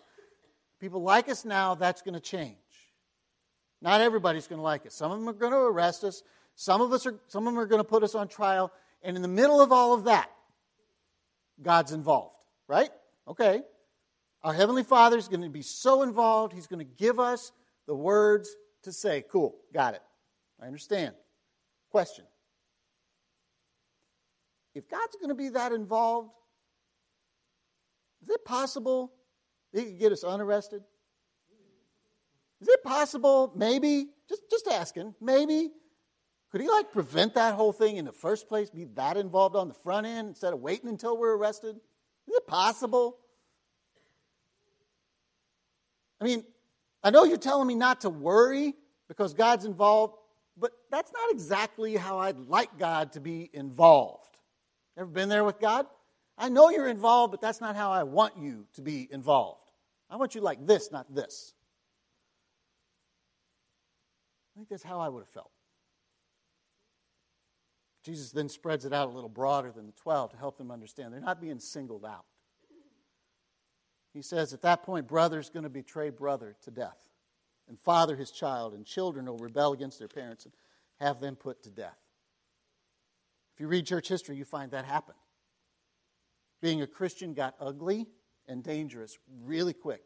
People 0.80 1.02
like 1.02 1.28
us 1.28 1.44
now, 1.44 1.75
that's 1.75 2.02
going 2.02 2.14
to 2.14 2.20
change. 2.20 2.56
Not 3.82 4.00
everybody's 4.00 4.46
going 4.46 4.58
to 4.58 4.62
like 4.62 4.87
us. 4.87 4.94
Some 4.94 5.10
of 5.10 5.18
them 5.18 5.28
are 5.28 5.32
going 5.32 5.52
to 5.52 5.58
arrest 5.58 6.04
us. 6.04 6.22
Some 6.54 6.80
of 6.80 6.92
us 6.92 7.06
are 7.06 7.14
some 7.28 7.46
of 7.46 7.54
them 7.54 7.58
are 7.58 7.66
going 7.66 7.80
to 7.80 7.88
put 7.88 8.02
us 8.02 8.14
on 8.14 8.28
trial. 8.28 8.70
And 9.02 9.16
in 9.16 9.23
the 9.23 9.28
middle 9.28 9.61
of 9.61 9.73
all 9.73 9.95
of 9.95 10.04
that, 10.04 10.30
God's 11.62 11.92
involved, 11.92 12.37
right? 12.69 12.90
Okay. 13.26 13.62
Our 14.42 14.54
Heavenly 14.54 14.85
Father 14.85 15.19
is 15.19 15.28
going 15.28 15.42
to 15.42 15.50
be 15.50 15.62
so 15.62 16.02
involved, 16.02 16.52
He's 16.52 16.66
going 16.66 16.85
to 16.85 16.92
give 16.97 17.21
us 17.21 17.52
the 17.87 17.95
words 17.95 18.54
to 18.85 18.92
say. 18.92 19.25
Cool, 19.30 19.57
got 19.73 19.95
it. 19.95 20.02
I 20.61 20.66
understand. 20.66 21.14
Question 21.90 22.25
If 24.75 24.88
God's 24.88 25.16
going 25.16 25.28
to 25.28 25.35
be 25.35 25.50
that 25.50 25.73
involved, 25.73 26.30
is 28.23 28.30
it 28.30 28.45
possible 28.45 29.12
He 29.73 29.85
could 29.85 29.99
get 29.99 30.12
us 30.12 30.25
unarrested? 30.25 30.83
Is 32.61 32.69
it 32.69 32.83
possible, 32.83 33.52
maybe, 33.57 34.09
just, 34.28 34.42
just 34.50 34.69
asking, 34.69 35.14
maybe, 35.21 35.71
could 36.50 36.61
he 36.61 36.69
like 36.69 36.90
prevent 36.90 37.35
that 37.35 37.54
whole 37.54 37.73
thing 37.73 37.97
in 37.97 38.04
the 38.04 38.12
first 38.12 38.49
place, 38.49 38.71
be 38.71 38.85
that 38.95 39.16
involved 39.16 39.54
on 39.54 39.69
the 39.69 39.75
front 39.75 40.07
end 40.07 40.28
instead 40.28 40.52
of 40.52 40.61
waiting 40.61 40.88
until 40.88 41.16
we're 41.16 41.37
arrested? 41.37 41.76
Is 41.76 42.37
it 42.37 42.47
possible? 42.47 43.16
I 46.21 46.25
mean, 46.25 46.45
I 47.02 47.11
know 47.11 47.25
you're 47.25 47.38
telling 47.38 47.69
me 47.69 47.75
not 47.75 48.02
to 48.02 48.11
worry 48.11 48.75
because 49.09 49.33
God's 49.33 49.64
involved, 49.64 50.14
but 50.57 50.73
that's 50.90 51.12
not 51.12 51.30
exactly 51.30 51.97
how 51.97 52.19
I'd 52.19 52.38
like 52.38 52.78
God 52.78 53.12
to 53.12 53.21
be 53.21 53.49
involved. 53.52 54.37
Ever 54.99 55.09
been 55.09 55.28
there 55.28 55.45
with 55.45 55.61
God? 55.61 55.87
I 56.37 56.49
know 56.49 56.71
you're 56.71 56.88
involved, 56.88 57.30
but 57.30 57.40
that's 57.40 57.61
not 57.61 57.76
how 57.76 57.92
I 57.92 58.02
want 58.02 58.37
you 58.38 58.66
to 58.75 58.83
be 58.83 59.09
involved. 59.11 59.71
I 60.11 60.16
want 60.16 60.35
you 60.35 60.40
like 60.40 60.66
this, 60.66 60.90
not 60.90 61.14
this. 61.14 61.54
I 64.54 64.59
think 64.59 64.69
that's 64.69 64.83
how 64.83 64.99
I 64.99 65.09
would 65.09 65.21
have 65.21 65.28
felt. 65.28 65.50
Jesus 68.02 68.30
then 68.30 68.49
spreads 68.49 68.85
it 68.85 68.92
out 68.92 69.09
a 69.09 69.12
little 69.12 69.28
broader 69.28 69.71
than 69.71 69.87
the 69.87 69.92
12 69.92 70.30
to 70.30 70.37
help 70.37 70.57
them 70.57 70.71
understand 70.71 71.12
they're 71.12 71.21
not 71.21 71.40
being 71.40 71.59
singled 71.59 72.04
out. 72.04 72.25
He 74.12 74.23
says 74.23 74.52
at 74.52 74.62
that 74.62 74.83
point, 74.83 75.07
brother's 75.07 75.50
going 75.50 75.64
to 75.64 75.71
betray 75.71 76.11
brother 76.11 76.57
to 76.62 76.71
death, 76.71 76.99
and 77.69 77.78
father 77.78 78.16
his 78.16 78.30
child, 78.30 78.75
and 78.75 78.85
children 78.85 79.26
will 79.26 79.38
rebel 79.38 79.73
against 79.73 79.99
their 79.99 80.09
parents 80.09 80.47
and 80.47 80.54
have 80.99 81.21
them 81.21 81.37
put 81.37 81.62
to 81.64 81.71
death. 81.71 81.99
If 83.54 83.61
you 83.61 83.69
read 83.69 83.87
church 83.87 84.09
history, 84.09 84.37
you 84.37 84.45
find 84.45 84.71
that 84.73 84.85
happened. 84.85 85.19
Being 86.62 86.83
a 86.83 86.87
Christian 86.87 87.35
got 87.35 87.54
ugly 87.61 88.07
and 88.49 88.64
dangerous 88.64 89.19
really 89.45 89.73
quick. 89.73 90.02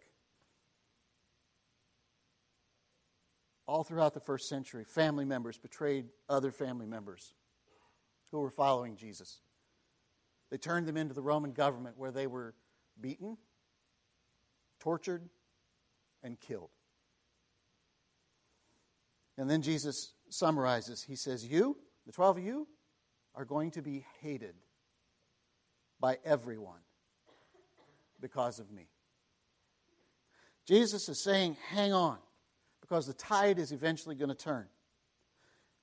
All 3.66 3.84
throughout 3.84 4.12
the 4.12 4.20
first 4.20 4.48
century, 4.48 4.84
family 4.84 5.24
members 5.24 5.56
betrayed 5.56 6.06
other 6.28 6.52
family 6.52 6.86
members 6.86 7.32
who 8.30 8.40
were 8.40 8.50
following 8.50 8.96
Jesus. 8.96 9.40
They 10.50 10.58
turned 10.58 10.86
them 10.86 10.96
into 10.96 11.14
the 11.14 11.22
Roman 11.22 11.52
government 11.52 11.98
where 11.98 12.10
they 12.10 12.26
were 12.26 12.54
beaten, 13.00 13.36
tortured, 14.80 15.28
and 16.22 16.38
killed. 16.38 16.70
And 19.36 19.50
then 19.50 19.62
Jesus 19.62 20.12
summarizes. 20.28 21.02
He 21.02 21.16
says, 21.16 21.44
You, 21.44 21.76
the 22.06 22.12
12 22.12 22.38
of 22.38 22.44
you, 22.44 22.68
are 23.34 23.44
going 23.44 23.72
to 23.72 23.82
be 23.82 24.04
hated 24.20 24.54
by 25.98 26.18
everyone 26.24 26.80
because 28.20 28.60
of 28.60 28.70
me. 28.70 28.88
Jesus 30.66 31.08
is 31.08 31.22
saying, 31.22 31.56
Hang 31.68 31.92
on, 31.92 32.18
because 32.80 33.06
the 33.06 33.14
tide 33.14 33.58
is 33.58 33.72
eventually 33.72 34.14
going 34.14 34.28
to 34.28 34.34
turn. 34.34 34.66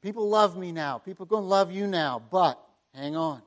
People 0.01 0.29
love 0.29 0.58
me 0.58 0.72
now. 0.72 0.98
People 0.98 1.24
are 1.24 1.29
going 1.29 1.43
to 1.43 1.48
love 1.48 1.72
you 1.72 1.88
now, 1.88 2.22
but 2.31 2.60
hang 2.96 3.15
on. 3.15 3.41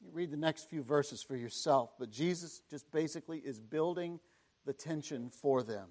You 0.00 0.10
read 0.12 0.30
the 0.30 0.36
next 0.36 0.70
few 0.70 0.82
verses 0.82 1.22
for 1.22 1.36
yourself, 1.36 1.90
but 1.98 2.10
Jesus 2.10 2.62
just 2.70 2.90
basically 2.92 3.38
is 3.38 3.58
building 3.58 4.20
the 4.64 4.72
tension 4.72 5.30
for 5.30 5.62
them. 5.62 5.88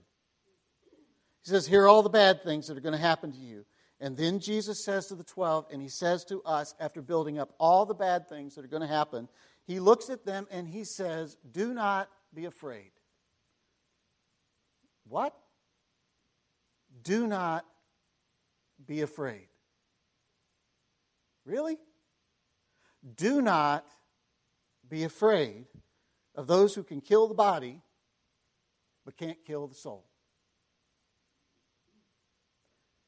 He 1.44 1.50
says, 1.50 1.68
Here 1.68 1.84
are 1.84 1.88
all 1.88 2.04
the 2.04 2.10
bad 2.10 2.44
things 2.44 2.68
that 2.68 2.78
are 2.78 2.82
going 2.82 2.96
to 2.96 3.00
happen 3.00 3.32
to 3.34 3.38
you. 3.38 3.66
And 4.00 4.16
then 4.16 4.40
Jesus 4.40 4.84
says 4.86 5.08
to 5.08 5.16
the 5.16 5.24
12, 5.24 5.68
and 5.72 5.82
he 5.82 5.90
says 5.90 6.24
to 6.26 6.42
us, 6.44 6.76
after 6.80 7.02
building 7.02 7.40
up 7.40 7.54
all 7.60 7.86
the 7.86 7.96
bad 7.96 8.30
things 8.30 8.56
that 8.56 8.64
are 8.64 8.70
going 8.70 8.82
to 8.82 8.88
happen, 8.88 9.28
he 9.66 9.80
looks 9.80 10.10
at 10.10 10.24
them 10.24 10.48
and 10.52 10.68
he 10.68 10.84
says, 10.84 11.36
Do 11.52 11.74
not 11.74 12.10
be 12.34 12.46
afraid. 12.46 12.92
What? 15.08 15.36
Do 17.04 17.28
not 17.28 17.66
be 18.86 19.02
afraid. 19.02 19.48
Really? 21.46 21.78
Do 23.16 23.42
not 23.42 23.86
be 24.88 25.04
afraid 25.04 25.66
of 26.36 26.48
those 26.48 26.76
who 26.76 26.84
can 26.84 27.02
kill 27.02 27.28
the 27.28 27.34
body 27.34 27.82
but 29.06 29.16
can't 29.16 29.38
kill 29.46 29.68
the 29.68 29.76
soul. 29.76 30.06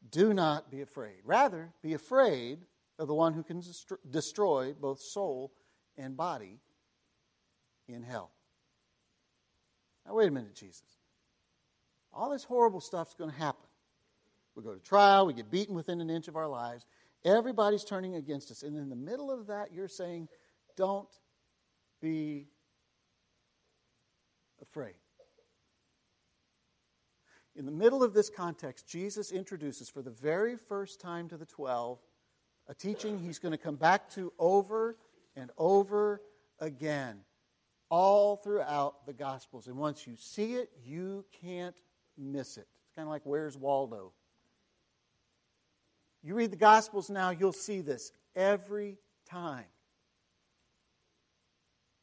Do 0.10 0.34
not 0.34 0.72
be 0.72 0.82
afraid. 0.82 1.20
Rather, 1.26 1.74
be 1.84 1.94
afraid 1.94 2.60
of 2.98 3.08
the 3.08 3.14
one 3.14 3.34
who 3.34 3.44
can 3.44 3.62
destroy 4.10 4.74
both 4.74 5.02
soul 5.02 5.52
and 5.98 6.16
body 6.16 6.60
in 7.88 8.02
hell. 8.02 8.32
Now, 10.06 10.16
wait 10.16 10.30
a 10.30 10.32
minute, 10.32 10.56
Jesus. 10.56 10.98
All 12.14 12.32
this 12.32 12.46
horrible 12.46 12.82
stuff's 12.82 13.14
going 13.14 13.32
to 13.32 13.38
happen. 13.38 13.69
We 14.60 14.66
go 14.66 14.74
to 14.74 14.84
trial, 14.84 15.25
we 15.25 15.34
get 15.34 15.50
beaten 15.50 15.74
within 15.74 16.01
an 16.01 16.10
inch 16.10 16.28
of 16.28 16.36
our 16.36 16.48
lives. 16.48 16.86
Everybody's 17.24 17.86
turning 17.86 18.16
against 18.16 18.51
us. 18.51 18.63
And 18.63 18.78
in 18.78 18.89
the 18.89 18.96
middle 18.96 19.32
of 19.32 19.48
that, 19.48 19.74
you're 19.74 19.88
saying, 19.88 20.28
don't 20.75 21.10
be 22.01 22.48
afraid. 24.62 24.96
In 27.56 27.66
the 27.66 27.72
middle 27.72 28.04
of 28.04 28.13
this 28.13 28.30
context, 28.30 28.88
Jesus 28.88 29.32
introduces 29.32 29.89
for 29.89 30.01
the 30.01 30.12
very 30.12 30.58
first 30.58 31.00
time 31.00 31.30
to 31.30 31.38
the 31.38 31.46
12 31.46 32.00
a 32.68 32.74
teaching 32.74 33.18
he's 33.18 33.39
going 33.39 33.51
to 33.51 33.58
come 33.58 33.75
back 33.75 34.10
to 34.12 34.32
over 34.38 34.96
and 35.36 35.51
over 35.58 36.22
again, 36.60 37.22
all 37.89 38.36
throughout 38.36 39.06
the 39.06 39.13
Gospels. 39.13 39.68
And 39.68 39.78
once 39.78 40.06
you 40.06 40.16
see 40.18 40.56
it, 40.56 40.70
you 40.84 41.25
can't 41.42 41.75
miss 42.18 42.58
it. 42.58 42.68
It's 42.86 42.96
kind 42.96 43.08
of 43.08 43.12
like 43.12 43.24
Where's 43.24 43.58
Waldo? 43.58 44.13
You 46.24 46.36
read 46.36 46.52
the 46.52 46.58
Gospels 46.58 47.10
now, 47.10 47.30
you'll 47.30 47.54
see 47.54 47.82
this 47.82 48.12
every 48.36 48.98
time. 49.30 49.66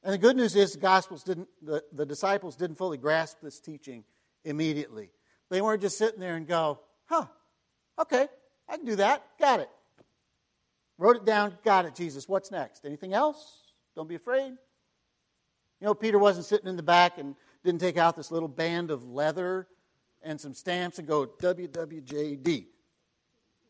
And 0.02 0.14
the 0.14 0.18
good 0.18 0.36
news 0.36 0.54
is 0.54 0.72
the 0.72 0.78
Gospels 0.78 1.22
didn't, 1.22 1.48
the, 1.60 1.82
the 1.92 2.06
disciples 2.06 2.56
didn't 2.56 2.76
fully 2.76 2.96
grasp 2.96 3.38
this 3.42 3.60
teaching 3.60 4.04
immediately. 4.44 5.10
They 5.50 5.60
weren't 5.60 5.82
just 5.82 5.98
sitting 5.98 6.20
there 6.20 6.36
and 6.36 6.46
go, 6.46 6.80
huh, 7.06 7.26
okay, 7.98 8.28
I 8.68 8.76
can 8.76 8.86
do 8.86 8.96
that. 8.96 9.24
Got 9.38 9.60
it. 9.60 9.68
Wrote 10.98 11.16
it 11.16 11.24
down. 11.24 11.58
Got 11.64 11.84
it, 11.86 11.94
Jesus. 11.94 12.28
What's 12.28 12.50
next? 12.50 12.84
Anything 12.84 13.12
else? 13.12 13.72
Don't 13.94 14.08
be 14.08 14.14
afraid. 14.14 14.52
You 15.80 15.86
know, 15.86 15.94
Peter 15.94 16.18
wasn't 16.18 16.46
sitting 16.46 16.68
in 16.68 16.76
the 16.76 16.82
back 16.82 17.18
and 17.18 17.34
didn't 17.64 17.80
take 17.80 17.98
out 17.98 18.16
this 18.16 18.30
little 18.30 18.48
band 18.48 18.90
of 18.90 19.04
leather 19.04 19.66
and 20.22 20.40
some 20.40 20.54
stamps 20.54 20.98
and 20.98 21.06
go, 21.06 21.26
WWJD. 21.26 22.66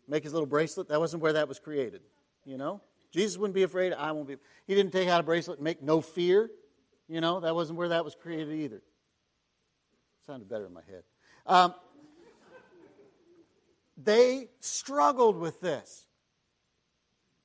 Make 0.08 0.24
his 0.24 0.32
little 0.32 0.46
bracelet. 0.46 0.88
That 0.88 1.00
wasn't 1.00 1.22
where 1.22 1.34
that 1.34 1.48
was 1.48 1.58
created. 1.58 2.02
You 2.44 2.58
know? 2.58 2.80
Jesus 3.12 3.36
wouldn't 3.38 3.54
be 3.54 3.62
afraid. 3.62 3.92
I 3.92 4.12
won't 4.12 4.28
be. 4.28 4.36
He 4.66 4.74
didn't 4.74 4.92
take 4.92 5.08
out 5.08 5.20
a 5.20 5.22
bracelet 5.22 5.58
and 5.58 5.64
make 5.64 5.82
no 5.82 6.00
fear. 6.00 6.50
You 7.08 7.20
know? 7.20 7.40
That 7.40 7.54
wasn't 7.54 7.78
where 7.78 7.88
that 7.88 8.04
was 8.04 8.14
created 8.14 8.52
either. 8.52 8.82
Sounded 10.26 10.48
better 10.48 10.66
in 10.66 10.72
my 10.72 10.82
head. 10.88 11.02
Um, 11.46 11.74
they 13.96 14.48
struggled 14.60 15.36
with 15.36 15.60
this. 15.60 16.06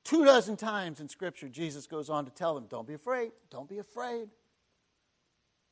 Two 0.04 0.24
dozen 0.24 0.56
times 0.56 1.00
in 1.00 1.08
Scripture, 1.08 1.48
Jesus 1.48 1.86
goes 1.86 2.10
on 2.10 2.24
to 2.24 2.30
tell 2.30 2.54
them, 2.54 2.66
Don't 2.68 2.86
be 2.86 2.94
afraid, 2.94 3.32
don't 3.50 3.68
be 3.68 3.78
afraid. 3.78 4.28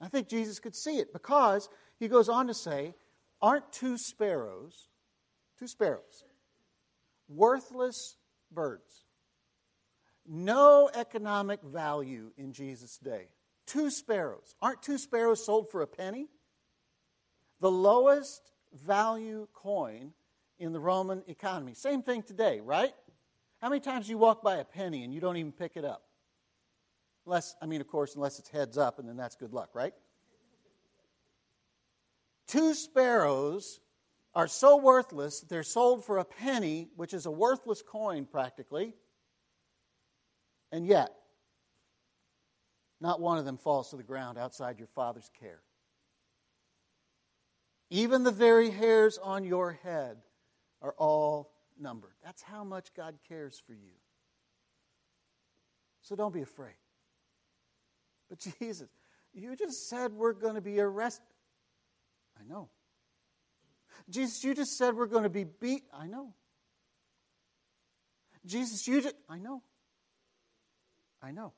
I 0.01 0.09
think 0.09 0.29
Jesus 0.29 0.61
could 0.61 0.75
see 0.75 0.99
it 0.99 1.13
because 1.13 1.69
he 1.99 2.09
goes 2.09 2.29
on 2.29 2.47
to 2.47 2.55
say, 2.55 2.95
Aren't 3.43 3.73
two 3.73 3.99
sparrows, 3.99 4.89
two 5.59 5.67
sparrows, 5.67 6.25
worthless 7.31 8.17
birds? 8.51 9.05
No 10.27 10.91
economic 10.95 11.63
value 11.63 12.33
in 12.37 12.53
Jesus' 12.53 12.99
day. 12.99 13.29
Two 13.67 13.91
sparrows. 13.91 14.55
Aren't 14.61 14.83
two 14.83 14.99
sparrows 14.99 15.45
sold 15.45 15.71
for 15.71 15.83
a 15.83 15.87
penny? 15.87 16.29
The 17.61 17.71
lowest 17.71 18.53
value 18.73 19.49
coin 19.53 20.13
in 20.59 20.73
the 20.73 20.81
Roman 20.81 21.23
economy. 21.27 21.75
Same 21.75 22.03
thing 22.03 22.23
today, 22.23 22.61
right? 22.61 22.93
How 23.61 23.69
many 23.69 23.81
times 23.81 24.09
you 24.09 24.19
walk 24.19 24.43
by 24.43 24.57
a 24.57 24.65
penny 24.65 25.05
and 25.05 25.13
you 25.13 25.21
don't 25.21 25.37
even 25.37 25.53
pick 25.53 25.77
it 25.77 25.85
up? 25.85 26.03
Unless, 27.27 27.55
I 27.61 27.67
mean, 27.67 27.81
of 27.81 27.89
course, 27.89 28.15
unless 28.15 28.39
it's 28.39 28.49
heads 28.49 28.79
up, 28.79 28.99
and 28.99 29.09
then 29.09 29.17
that's 29.17 29.37
good 29.37 29.53
luck, 29.53 29.71
right? 29.75 29.93
Two 32.47 32.75
sparrows 32.75 33.81
are 34.35 34.49
so 34.49 34.77
worthless, 34.77 35.41
they're 35.41 35.63
sold 35.63 36.05
for 36.05 36.19
a 36.19 36.25
penny, 36.25 36.89
which 36.97 37.13
is 37.13 37.27
a 37.27 37.31
worthless 37.31 37.83
coin 37.83 38.27
practically. 38.27 38.95
And 40.71 40.87
yet, 40.87 41.11
not 43.01 43.21
one 43.21 43.39
of 43.39 43.45
them 43.45 43.57
falls 43.57 43.91
to 43.91 43.97
the 43.97 44.03
ground 44.03 44.39
outside 44.39 44.79
your 44.79 44.89
Father's 44.89 45.31
care. 45.41 45.63
Even 47.89 48.23
the 48.23 48.31
very 48.31 48.71
hairs 48.71 49.19
on 49.19 49.43
your 49.45 49.73
head 49.83 50.19
are 50.81 50.95
all 50.97 51.53
numbered. 51.79 52.15
That's 52.23 52.43
how 52.43 52.63
much 52.63 52.95
God 52.95 53.19
cares 53.29 53.61
for 53.67 53.73
you. 53.73 53.97
So 56.03 56.15
don't 56.15 56.33
be 56.33 56.43
afraid. 56.43 56.75
But 58.29 58.39
Jesus, 58.61 58.89
you 59.35 59.57
just 59.57 59.89
said 59.89 60.13
we're 60.13 60.33
going 60.33 60.55
to 60.55 60.61
be 60.61 60.81
arrested. 60.81 61.27
I 62.39 62.45
know. 62.45 62.69
Jesus, 64.09 64.43
you 64.43 64.55
just 64.55 64.77
said 64.77 64.97
we're 64.97 65.07
going 65.07 65.25
to 65.25 65.29
be 65.29 65.45
beat. 65.45 65.85
I 65.93 66.07
know. 66.07 66.35
Jesus, 68.47 68.87
you 68.89 69.03
just. 69.03 69.15
I 69.29 69.39
know. 69.39 69.63
I 71.23 71.33
know. 71.33 71.53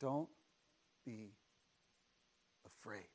Don't 0.00 0.28
be 1.04 1.32
afraid. 2.66 3.06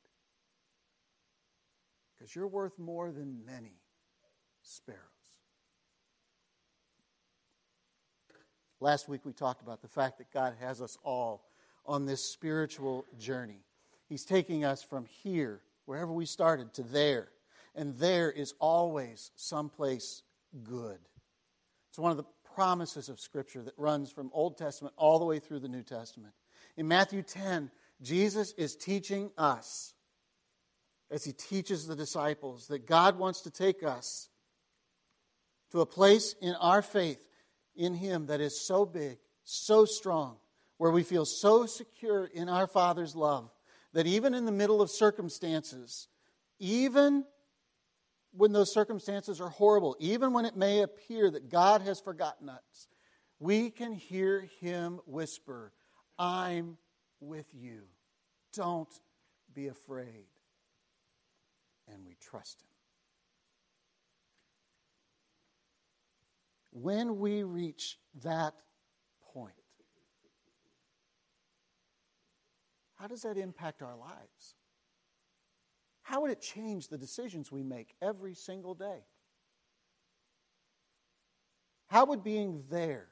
Because 2.14 2.34
you're 2.34 2.48
worth 2.48 2.78
more 2.78 3.10
than 3.10 3.44
many 3.44 3.76
sparrows. 4.62 5.00
Last 8.80 9.08
week 9.08 9.20
we 9.24 9.32
talked 9.32 9.62
about 9.62 9.80
the 9.80 9.88
fact 9.88 10.18
that 10.18 10.32
God 10.32 10.54
has 10.60 10.80
us 10.80 10.98
all 11.04 11.44
on 11.86 12.06
this 12.06 12.24
spiritual 12.24 13.04
journey. 13.18 13.60
He's 14.08 14.24
taking 14.24 14.64
us 14.64 14.82
from 14.82 15.06
here, 15.06 15.60
wherever 15.84 16.12
we 16.12 16.26
started, 16.26 16.72
to 16.74 16.82
there. 16.82 17.28
And 17.74 17.96
there 17.96 18.30
is 18.30 18.54
always 18.58 19.30
someplace 19.36 20.22
good. 20.62 20.98
It's 21.90 21.98
one 21.98 22.10
of 22.10 22.16
the 22.16 22.26
promises 22.54 23.08
of 23.08 23.20
Scripture 23.20 23.62
that 23.62 23.74
runs 23.76 24.10
from 24.10 24.30
Old 24.32 24.58
Testament 24.58 24.94
all 24.96 25.18
the 25.18 25.24
way 25.24 25.38
through 25.38 25.60
the 25.60 25.68
New 25.68 25.82
Testament. 25.82 26.34
In 26.76 26.88
Matthew 26.88 27.22
10, 27.22 27.70
Jesus 28.00 28.52
is 28.52 28.76
teaching 28.76 29.30
us, 29.38 29.94
as 31.10 31.24
he 31.24 31.32
teaches 31.32 31.86
the 31.86 31.96
disciples, 31.96 32.66
that 32.68 32.86
God 32.86 33.18
wants 33.18 33.42
to 33.42 33.50
take 33.50 33.82
us 33.82 34.28
to 35.70 35.80
a 35.80 35.86
place 35.86 36.34
in 36.40 36.54
our 36.54 36.82
faith 36.82 37.24
in 37.74 37.94
Him 37.94 38.26
that 38.26 38.40
is 38.40 38.60
so 38.60 38.84
big, 38.84 39.18
so 39.44 39.84
strong, 39.84 40.36
where 40.76 40.90
we 40.90 41.02
feel 41.02 41.24
so 41.24 41.66
secure 41.66 42.26
in 42.26 42.48
our 42.48 42.66
Father's 42.66 43.16
love 43.16 43.50
that 43.92 44.06
even 44.06 44.34
in 44.34 44.44
the 44.44 44.52
middle 44.52 44.80
of 44.80 44.90
circumstances, 44.90 46.08
even 46.58 47.24
when 48.32 48.52
those 48.52 48.72
circumstances 48.72 49.40
are 49.40 49.48
horrible, 49.48 49.96
even 49.98 50.32
when 50.32 50.44
it 50.44 50.56
may 50.56 50.80
appear 50.82 51.30
that 51.30 51.50
God 51.50 51.82
has 51.82 52.00
forgotten 52.00 52.48
us, 52.48 52.88
we 53.38 53.70
can 53.70 53.92
hear 53.92 54.48
Him 54.60 55.00
whisper, 55.06 55.72
I'm 56.18 56.78
with 57.20 57.46
you. 57.52 57.82
Don't 58.52 58.92
be 59.54 59.68
afraid. 59.68 60.26
And 61.88 62.06
we 62.06 62.16
trust 62.20 62.62
Him. 62.62 62.72
when 66.72 67.18
we 67.18 67.42
reach 67.42 67.98
that 68.24 68.54
point, 69.32 69.52
how 72.96 73.06
does 73.06 73.22
that 73.22 73.36
impact 73.36 73.82
our 73.82 73.96
lives? 73.96 74.54
How 76.02 76.20
would 76.20 76.30
it 76.30 76.40
change 76.40 76.88
the 76.88 76.98
decisions 76.98 77.50
we 77.50 77.62
make 77.62 77.94
every 78.02 78.34
single 78.34 78.74
day? 78.74 79.04
How 81.86 82.06
would 82.06 82.24
being 82.24 82.64
there 82.70 83.08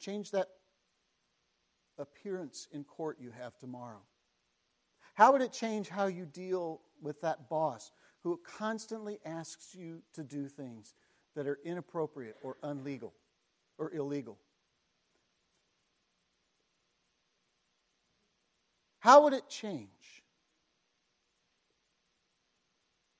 change 0.00 0.30
that 0.32 0.48
appearance 1.98 2.66
in 2.72 2.82
court 2.84 3.18
you 3.20 3.30
have 3.30 3.56
tomorrow? 3.58 4.00
How 5.14 5.32
would 5.32 5.42
it 5.42 5.52
change 5.52 5.88
how 5.88 6.06
you 6.06 6.24
deal 6.24 6.80
with 7.00 7.20
that 7.20 7.48
boss 7.48 7.92
who 8.22 8.40
constantly 8.44 9.18
asks 9.24 9.74
you 9.74 10.02
to 10.14 10.24
do 10.24 10.48
things 10.48 10.94
that 11.36 11.46
are 11.46 11.58
inappropriate 11.64 12.36
or 12.42 12.56
unlegal 12.64 13.12
or 13.78 13.92
illegal? 13.92 14.38
How 19.02 19.24
would 19.24 19.32
it 19.32 19.48
change 19.48 20.22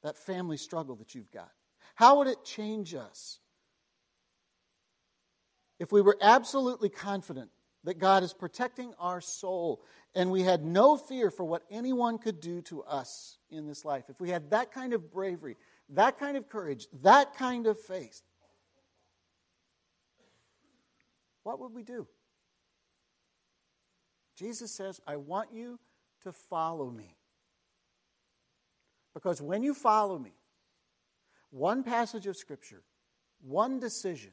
that 0.04 0.16
family 0.16 0.56
struggle 0.56 0.94
that 0.96 1.16
you've 1.16 1.32
got? 1.32 1.50
How 1.96 2.18
would 2.18 2.28
it 2.28 2.44
change 2.44 2.94
us 2.94 3.40
if 5.80 5.90
we 5.90 6.00
were 6.00 6.16
absolutely 6.20 6.88
confident 6.88 7.50
that 7.82 7.98
God 7.98 8.22
is 8.22 8.32
protecting 8.32 8.94
our 9.00 9.20
soul 9.20 9.82
and 10.14 10.30
we 10.30 10.42
had 10.42 10.64
no 10.64 10.96
fear 10.96 11.32
for 11.32 11.42
what 11.42 11.64
anyone 11.68 12.16
could 12.18 12.38
do 12.38 12.62
to 12.62 12.84
us 12.84 13.38
in 13.50 13.66
this 13.66 13.84
life, 13.84 14.04
if 14.08 14.20
we 14.20 14.30
had 14.30 14.50
that 14.50 14.70
kind 14.70 14.92
of 14.92 15.10
bravery, 15.10 15.56
that 15.88 16.16
kind 16.16 16.36
of 16.36 16.48
courage, 16.48 16.86
that 17.02 17.34
kind 17.34 17.66
of 17.66 17.76
faith, 17.76 18.22
what 21.42 21.58
would 21.58 21.74
we 21.74 21.82
do? 21.82 22.06
Jesus 24.42 24.72
says, 24.72 25.00
I 25.06 25.16
want 25.16 25.50
you 25.52 25.78
to 26.24 26.32
follow 26.32 26.90
me. 26.90 27.16
Because 29.14 29.40
when 29.40 29.62
you 29.62 29.72
follow 29.72 30.18
me, 30.18 30.34
one 31.50 31.84
passage 31.84 32.26
of 32.26 32.36
Scripture, 32.36 32.82
one 33.40 33.78
decision, 33.78 34.32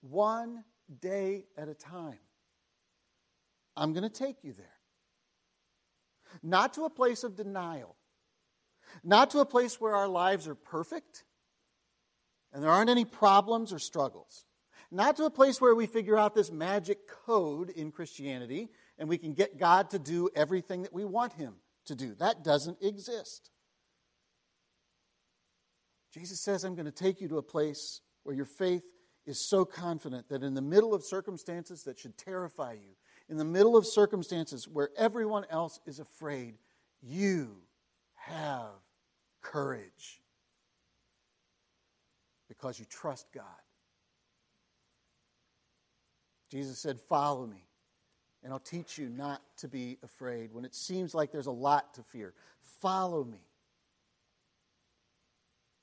one 0.00 0.64
day 1.00 1.44
at 1.56 1.68
a 1.68 1.74
time, 1.74 2.18
I'm 3.76 3.92
going 3.92 4.02
to 4.02 4.08
take 4.08 4.42
you 4.42 4.52
there. 4.54 4.66
Not 6.42 6.74
to 6.74 6.84
a 6.84 6.90
place 6.90 7.22
of 7.22 7.36
denial, 7.36 7.94
not 9.04 9.30
to 9.30 9.38
a 9.38 9.46
place 9.46 9.80
where 9.80 9.94
our 9.94 10.08
lives 10.08 10.48
are 10.48 10.56
perfect 10.56 11.22
and 12.52 12.62
there 12.62 12.70
aren't 12.70 12.90
any 12.90 13.04
problems 13.04 13.72
or 13.72 13.78
struggles. 13.78 14.46
Not 14.90 15.16
to 15.16 15.26
a 15.26 15.30
place 15.30 15.60
where 15.60 15.76
we 15.76 15.86
figure 15.86 16.18
out 16.18 16.34
this 16.34 16.50
magic 16.50 17.06
code 17.06 17.70
in 17.70 17.92
Christianity 17.92 18.70
and 18.98 19.08
we 19.08 19.18
can 19.18 19.34
get 19.34 19.58
God 19.58 19.90
to 19.90 19.98
do 19.98 20.28
everything 20.34 20.82
that 20.82 20.92
we 20.92 21.04
want 21.04 21.34
Him 21.34 21.54
to 21.86 21.94
do. 21.94 22.14
That 22.14 22.44
doesn't 22.44 22.78
exist. 22.82 23.50
Jesus 26.12 26.40
says, 26.40 26.64
I'm 26.64 26.74
going 26.74 26.86
to 26.86 26.92
take 26.92 27.20
you 27.20 27.28
to 27.28 27.38
a 27.38 27.42
place 27.42 28.00
where 28.22 28.36
your 28.36 28.44
faith 28.44 28.84
is 29.26 29.38
so 29.38 29.64
confident 29.64 30.28
that 30.28 30.42
in 30.42 30.54
the 30.54 30.62
middle 30.62 30.94
of 30.94 31.02
circumstances 31.02 31.82
that 31.84 31.98
should 31.98 32.16
terrify 32.16 32.74
you, 32.74 32.94
in 33.28 33.36
the 33.36 33.44
middle 33.44 33.76
of 33.76 33.86
circumstances 33.86 34.68
where 34.68 34.90
everyone 34.96 35.44
else 35.50 35.80
is 35.86 35.98
afraid, 35.98 36.54
you 37.02 37.56
have 38.14 38.70
courage 39.42 40.22
because 42.48 42.78
you 42.78 42.84
trust 42.84 43.26
God. 43.34 43.44
Jesus 46.50 46.78
said, 46.78 47.00
Follow 47.00 47.46
me, 47.46 47.66
and 48.44 48.52
I'll 48.52 48.58
teach 48.58 48.98
you 48.98 49.08
not 49.08 49.40
to 49.58 49.68
be 49.68 49.96
afraid 50.02 50.52
when 50.52 50.66
it 50.66 50.74
seems 50.74 51.14
like 51.14 51.32
there's 51.32 51.46
a 51.46 51.50
lot 51.50 51.94
to 51.94 52.02
fear. 52.02 52.34
Follow 52.82 53.24
me. 53.24 53.40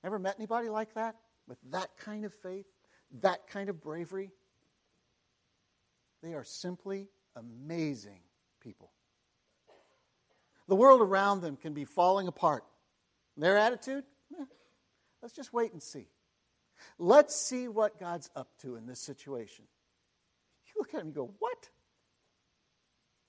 Ever 0.04 0.19
met 0.19 0.36
anybody 0.38 0.69
like 0.69 0.93
that? 0.93 1.15
With 1.47 1.58
that 1.71 1.89
kind 1.97 2.24
of 2.24 2.34
faith, 2.36 2.67
that 3.21 3.47
kind 3.47 3.67
of 3.67 3.82
bravery? 3.82 4.30
They 6.21 6.36
are 6.36 6.43
simply 6.43 7.10
amazing 7.36 8.19
people. 8.62 8.91
The 10.67 10.76
world 10.76 11.02
around 11.02 11.41
them 11.41 11.58
can 11.58 11.74
be 11.74 11.84
falling 11.84 12.28
apart. 12.28 12.63
Their 13.38 13.58
attitude? 13.58 14.04
Eh, 14.39 14.45
let's 15.21 15.34
just 15.34 15.52
wait 15.52 15.74
and 15.74 15.82
see. 15.82 16.08
Let's 17.00 17.36
see 17.36 17.67
what 17.67 18.00
God's 18.00 18.30
up 18.36 18.50
to 18.62 18.76
in 18.76 18.86
this 18.86 19.00
situation. 19.00 19.65
You 20.67 20.74
look 20.78 20.93
at 20.93 21.02
him 21.02 21.08
and 21.08 21.15
go, 21.15 21.32
What? 21.39 21.69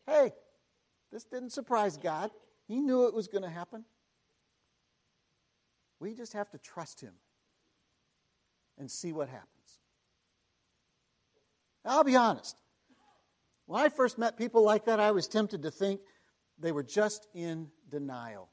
Hey, 0.07 0.33
this 1.11 1.25
didn't 1.25 1.51
surprise 1.51 1.97
God. 1.97 2.31
He 2.67 2.81
knew 2.81 3.07
it 3.07 3.15
was 3.15 3.29
going 3.29 3.43
to 3.43 3.51
happen. 3.51 3.85
We 6.01 6.15
just 6.15 6.33
have 6.33 6.51
to 6.51 6.59
trust 6.59 7.01
Him 7.01 7.15
and 8.79 8.91
see 8.91 9.13
what 9.13 9.29
happens. 9.29 9.49
I'll 11.85 12.05
be 12.05 12.17
honest. 12.17 12.57
When 13.67 13.81
I 13.81 13.89
first 13.89 14.19
met 14.19 14.37
people 14.37 14.63
like 14.63 14.87
that, 14.87 15.01
I 15.01 15.13
was 15.13 15.29
tempted 15.29 15.63
to 15.63 15.71
think 15.71 16.01
they 16.59 16.73
were 16.73 16.83
just 16.83 17.27
in 17.35 17.69
denial. 17.89 18.49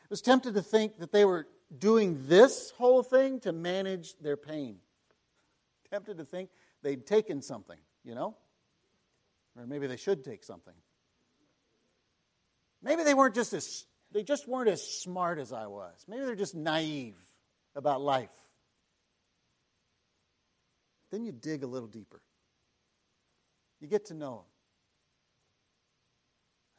I 0.00 0.06
was 0.10 0.22
tempted 0.22 0.54
to 0.54 0.62
think 0.62 0.98
that 0.98 1.12
they 1.12 1.24
were 1.24 1.46
doing 1.76 2.26
this 2.26 2.72
whole 2.78 3.02
thing 3.02 3.40
to 3.40 3.52
manage 3.52 4.16
their 4.18 4.36
pain. 4.36 4.78
Tempted 5.90 6.18
to 6.18 6.24
think 6.24 6.50
they'd 6.82 7.06
taken 7.06 7.42
something, 7.42 7.78
you 8.04 8.14
know? 8.14 8.36
Or 9.58 9.66
maybe 9.66 9.86
they 9.86 9.96
should 9.96 10.24
take 10.24 10.44
something. 10.44 10.74
Maybe 12.82 13.02
they 13.02 13.14
weren't 13.14 13.34
just 13.34 13.52
as 13.52 13.84
they 14.12 14.22
just 14.22 14.48
weren't 14.48 14.68
as 14.68 14.82
smart 15.02 15.38
as 15.38 15.52
I 15.52 15.66
was. 15.66 16.04
Maybe 16.08 16.24
they're 16.24 16.34
just 16.34 16.54
naive 16.54 17.16
about 17.74 18.00
life. 18.00 18.30
Then 21.10 21.24
you 21.24 21.32
dig 21.32 21.64
a 21.64 21.66
little 21.66 21.88
deeper. 21.88 22.22
You 23.80 23.88
get 23.88 24.06
to 24.06 24.14
know 24.14 24.36
them. 24.36 24.44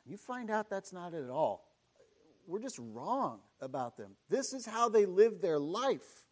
And 0.05 0.11
you 0.11 0.17
find 0.17 0.49
out 0.49 0.69
that's 0.69 0.93
not 0.93 1.13
it 1.13 1.23
at 1.23 1.29
all 1.29 1.69
we're 2.49 2.59
just 2.59 2.79
wrong 2.79 3.39
about 3.61 3.95
them. 3.95 4.15
This 4.27 4.53
is 4.53 4.65
how 4.65 4.89
they 4.89 5.05
live 5.05 5.39
their 5.39 5.59
life. 5.59 6.25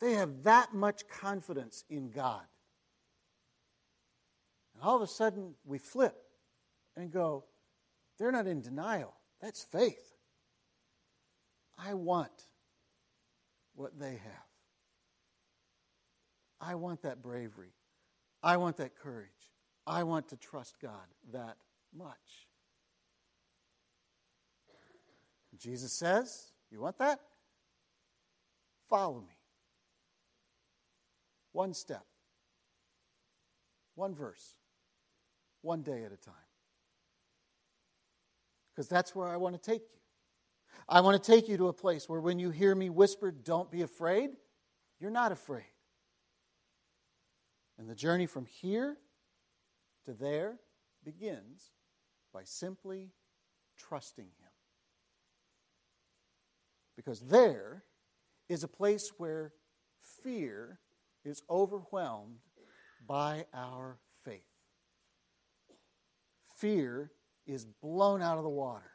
They 0.00 0.12
have 0.12 0.42
that 0.42 0.74
much 0.74 1.08
confidence 1.08 1.84
in 1.88 2.10
God. 2.10 2.42
All 4.82 4.96
of 4.96 5.02
a 5.02 5.06
sudden, 5.06 5.54
we 5.64 5.78
flip 5.78 6.16
and 6.96 7.10
go, 7.12 7.44
they're 8.18 8.32
not 8.32 8.46
in 8.46 8.60
denial. 8.60 9.14
That's 9.40 9.62
faith. 9.62 10.16
I 11.78 11.94
want 11.94 12.32
what 13.74 13.98
they 13.98 14.12
have. 14.12 14.46
I 16.60 16.74
want 16.74 17.02
that 17.02 17.22
bravery. 17.22 17.74
I 18.42 18.56
want 18.56 18.76
that 18.78 18.96
courage. 18.96 19.30
I 19.86 20.02
want 20.02 20.28
to 20.28 20.36
trust 20.36 20.76
God 20.80 21.06
that 21.32 21.56
much. 21.96 22.46
Jesus 25.58 25.92
says, 25.92 26.52
You 26.70 26.80
want 26.80 26.98
that? 26.98 27.20
Follow 28.88 29.20
me. 29.20 29.34
One 31.52 31.74
step, 31.74 32.04
one 33.94 34.14
verse, 34.14 34.54
one 35.62 35.82
day 35.82 36.04
at 36.04 36.12
a 36.12 36.16
time. 36.16 36.34
Because 38.74 38.88
that's 38.88 39.14
where 39.14 39.28
I 39.28 39.36
want 39.36 39.54
to 39.54 39.70
take 39.70 39.82
you. 39.82 39.98
I 40.88 41.00
want 41.00 41.22
to 41.22 41.30
take 41.30 41.48
you 41.48 41.56
to 41.58 41.68
a 41.68 41.72
place 41.72 42.08
where 42.08 42.20
when 42.20 42.38
you 42.38 42.50
hear 42.50 42.74
me 42.74 42.90
whisper, 42.90 43.30
Don't 43.30 43.70
be 43.70 43.82
afraid, 43.82 44.30
you're 45.00 45.10
not 45.10 45.32
afraid. 45.32 45.64
And 47.78 47.88
the 47.88 47.94
journey 47.94 48.26
from 48.26 48.46
here 48.46 48.96
to 50.04 50.12
there 50.12 50.58
begins 51.04 51.70
by 52.32 52.44
simply 52.44 53.10
trusting 53.76 54.24
Him. 54.24 54.50
Because 56.96 57.20
there 57.20 57.84
is 58.48 58.62
a 58.62 58.68
place 58.68 59.12
where 59.18 59.52
fear 60.22 60.78
is 61.24 61.42
overwhelmed 61.48 62.38
by 63.06 63.46
our. 63.54 63.98
Fear 66.62 67.10
is 67.44 67.64
blown 67.64 68.22
out 68.22 68.38
of 68.38 68.44
the 68.44 68.48
water. 68.48 68.92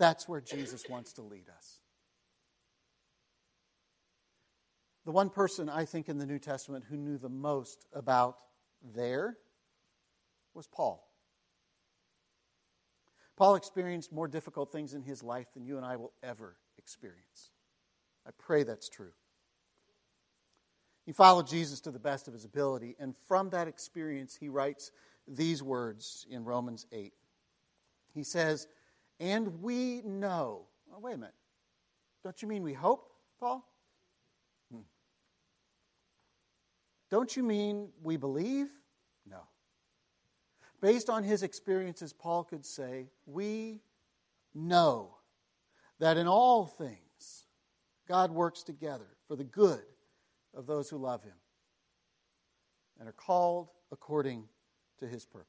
That's 0.00 0.28
where 0.28 0.40
Jesus 0.40 0.82
wants 0.90 1.12
to 1.12 1.22
lead 1.22 1.48
us. 1.48 1.78
The 5.04 5.12
one 5.12 5.30
person 5.30 5.68
I 5.68 5.84
think 5.84 6.08
in 6.08 6.18
the 6.18 6.26
New 6.26 6.40
Testament 6.40 6.86
who 6.90 6.96
knew 6.96 7.18
the 7.18 7.28
most 7.28 7.86
about 7.92 8.38
there 8.82 9.36
was 10.54 10.66
Paul. 10.66 11.08
Paul 13.36 13.54
experienced 13.54 14.12
more 14.12 14.26
difficult 14.26 14.72
things 14.72 14.92
in 14.92 15.02
his 15.02 15.22
life 15.22 15.46
than 15.54 15.64
you 15.64 15.76
and 15.76 15.86
I 15.86 15.94
will 15.94 16.12
ever 16.20 16.56
experience. 16.78 17.52
I 18.26 18.30
pray 18.36 18.64
that's 18.64 18.88
true. 18.88 19.12
He 21.04 21.12
followed 21.12 21.46
Jesus 21.46 21.78
to 21.82 21.92
the 21.92 22.00
best 22.00 22.26
of 22.26 22.34
his 22.34 22.44
ability, 22.44 22.96
and 22.98 23.14
from 23.28 23.50
that 23.50 23.68
experience, 23.68 24.34
he 24.34 24.48
writes 24.48 24.90
these 25.28 25.62
words 25.62 26.26
in 26.30 26.44
Romans 26.44 26.86
8. 26.92 27.12
He 28.14 28.22
says, 28.22 28.66
And 29.20 29.62
we 29.62 30.02
know. 30.02 30.66
Oh, 30.94 31.00
wait 31.00 31.14
a 31.14 31.18
minute. 31.18 31.34
Don't 32.24 32.40
you 32.42 32.48
mean 32.48 32.62
we 32.62 32.72
hope, 32.72 33.12
Paul? 33.38 33.68
Hmm. 34.72 34.80
Don't 37.10 37.36
you 37.36 37.42
mean 37.42 37.88
we 38.02 38.16
believe? 38.16 38.68
No. 39.28 39.40
Based 40.80 41.10
on 41.10 41.22
his 41.24 41.42
experiences, 41.42 42.12
Paul 42.12 42.44
could 42.44 42.64
say, 42.64 43.08
We 43.26 43.80
know 44.54 45.16
that 45.98 46.16
in 46.16 46.26
all 46.26 46.66
things 46.66 47.44
God 48.08 48.30
works 48.30 48.62
together 48.62 49.06
for 49.26 49.36
the 49.36 49.44
good 49.44 49.82
of 50.54 50.66
those 50.66 50.88
who 50.88 50.96
love 50.96 51.22
him 51.22 51.34
and 52.98 53.08
are 53.08 53.12
called 53.12 53.68
according 53.92 54.44
to 55.00 55.06
his 55.06 55.24
purpose. 55.24 55.48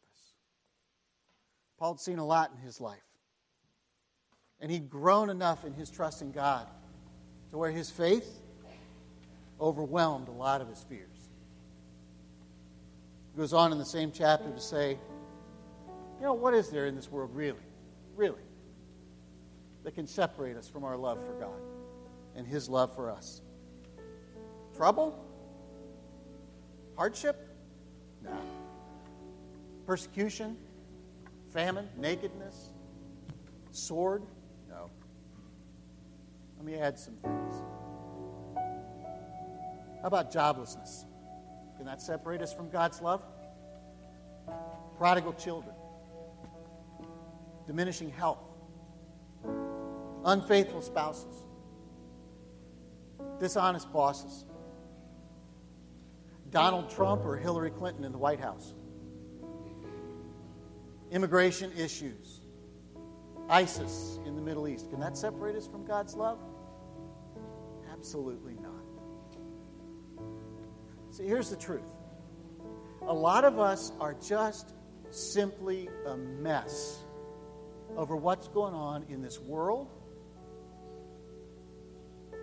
Paul 1.78 1.94
had 1.94 2.00
seen 2.00 2.20
a 2.20 2.26
lot 2.26 2.52
in 2.56 2.66
his 2.66 2.82
life, 2.82 3.00
and 4.60 4.72
he'd 4.72 4.90
grown 4.90 5.30
enough 5.30 5.66
in 5.66 5.74
his 5.74 5.90
trust 5.90 6.22
in 6.22 6.32
God 6.32 6.68
to 7.52 7.58
where 7.58 7.72
his 7.72 7.90
faith 7.90 8.42
overwhelmed 9.60 10.28
a 10.28 10.32
lot 10.32 10.62
of 10.62 10.68
his 10.68 10.84
fears. 10.84 11.30
He 13.34 13.40
goes 13.40 13.54
on 13.54 13.72
in 13.72 13.78
the 13.78 13.86
same 13.86 14.12
chapter 14.12 14.50
to 14.50 14.60
say, 14.60 14.98
you 16.20 16.26
know, 16.26 16.34
what 16.34 16.54
is 16.54 16.70
there 16.70 16.88
in 16.88 16.96
this 16.96 17.12
world 17.12 17.30
really, 17.34 17.60
really, 18.16 18.42
that 19.84 19.94
can 19.94 20.08
separate 20.08 20.58
us 20.58 20.68
from 20.68 20.84
our 20.84 20.98
love 20.98 21.20
for 21.24 21.34
God 21.34 21.62
and 22.36 22.48
His 22.48 22.68
love 22.68 22.96
for 22.96 23.12
us? 23.12 23.42
Trouble? 24.76 25.24
Hardship? 26.96 27.38
No. 28.24 28.32
Persecution? 29.88 30.58
Famine? 31.54 31.88
Nakedness? 31.98 32.74
Sword? 33.72 34.22
No. 34.68 34.90
Let 36.58 36.66
me 36.66 36.76
add 36.76 37.00
some 37.00 37.16
things. 37.16 37.56
How 40.02 40.08
about 40.08 40.32
joblessness? 40.32 41.06
Can 41.78 41.86
that 41.86 42.02
separate 42.02 42.42
us 42.42 42.54
from 42.54 42.70
God's 42.70 43.02
love? 43.02 43.24
Prodigal 44.98 45.34
children, 45.34 45.76
diminishing 47.66 48.10
health, 48.10 48.40
unfaithful 50.26 50.82
spouses, 50.82 51.46
dishonest 53.40 53.94
bosses, 53.94 54.44
Donald 56.50 56.90
Trump 56.90 57.24
or 57.24 57.38
Hillary 57.38 57.70
Clinton 57.70 58.04
in 58.04 58.12
the 58.12 58.18
White 58.18 58.40
House, 58.40 58.74
immigration 61.12 61.72
issues, 61.78 62.42
ISIS 63.50 64.20
in 64.26 64.36
the 64.36 64.42
Middle 64.42 64.68
East. 64.68 64.90
Can 64.90 65.00
that 65.00 65.18
separate 65.18 65.56
us 65.56 65.68
from 65.68 65.86
God's 65.86 66.16
love? 66.16 66.40
Absolutely 67.92 68.56
not. 68.56 68.74
See, 71.12 71.26
here's 71.26 71.50
the 71.50 71.56
truth. 71.56 71.90
A 73.08 73.14
lot 73.14 73.46
of 73.46 73.60
us 73.60 73.92
are 74.00 74.14
just 74.14 74.74
simply 75.10 75.90
a 76.06 76.18
mess 76.18 77.00
over 77.96 78.16
what's 78.16 78.48
going 78.50 78.74
on 78.74 79.06
in 79.10 79.22
this 79.22 79.40
world 79.40 79.90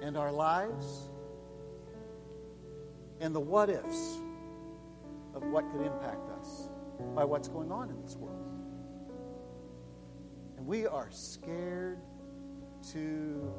and 0.03 0.17
our 0.17 0.33
lives 0.33 1.11
and 3.21 3.35
the 3.35 3.41
what 3.41 3.69
ifs 3.69 4.19
of 5.35 5.43
what 5.45 5.71
could 5.71 5.83
impact 5.83 6.29
us 6.41 6.69
by 7.15 7.25
what's 7.25 7.49
going 7.49 7.71
on 7.71 7.91
in 7.91 8.01
this 8.03 8.17
world. 8.17 8.54
We 10.65 10.87
are 10.87 11.09
scared 11.11 11.99
to 12.93 13.53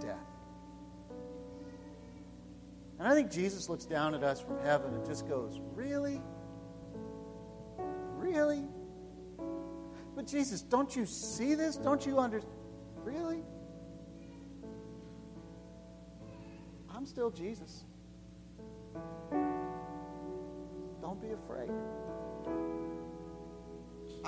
death. 0.00 0.16
And 2.98 3.08
I 3.08 3.14
think 3.14 3.30
Jesus 3.30 3.68
looks 3.68 3.84
down 3.84 4.14
at 4.14 4.22
us 4.22 4.40
from 4.40 4.58
heaven 4.60 4.94
and 4.94 5.04
just 5.04 5.28
goes, 5.28 5.60
Really? 5.74 6.20
Really? 8.16 8.64
But 10.14 10.26
Jesus, 10.26 10.62
don't 10.62 10.94
you 10.94 11.06
see 11.06 11.54
this? 11.54 11.76
Don't 11.76 12.04
you 12.04 12.18
understand? 12.18 12.54
Really? 13.04 13.42
I'm 16.92 17.06
still 17.06 17.30
Jesus. 17.30 17.84
Don't 21.00 21.20
be 21.20 21.30
afraid. 21.30 21.70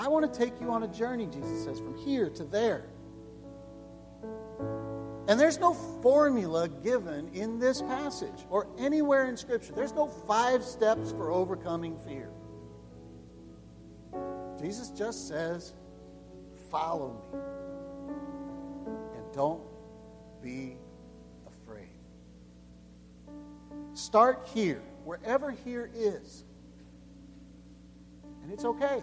I 0.00 0.08
want 0.08 0.32
to 0.32 0.38
take 0.38 0.58
you 0.62 0.70
on 0.70 0.82
a 0.82 0.88
journey, 0.88 1.26
Jesus 1.26 1.64
says, 1.64 1.78
from 1.78 1.94
here 1.94 2.30
to 2.30 2.44
there. 2.44 2.86
And 5.28 5.38
there's 5.38 5.60
no 5.60 5.74
formula 5.74 6.68
given 6.68 7.28
in 7.34 7.58
this 7.58 7.82
passage 7.82 8.46
or 8.48 8.66
anywhere 8.78 9.26
in 9.26 9.36
Scripture. 9.36 9.74
There's 9.74 9.92
no 9.92 10.06
five 10.06 10.64
steps 10.64 11.10
for 11.12 11.30
overcoming 11.30 11.98
fear. 11.98 12.30
Jesus 14.58 14.88
just 14.88 15.28
says, 15.28 15.74
Follow 16.70 17.20
me. 17.32 17.38
And 19.18 19.34
don't 19.34 19.60
be 20.42 20.78
afraid. 21.46 21.90
Start 23.92 24.48
here, 24.54 24.80
wherever 25.04 25.50
here 25.50 25.90
is. 25.94 26.44
And 28.42 28.50
it's 28.50 28.64
okay. 28.64 29.02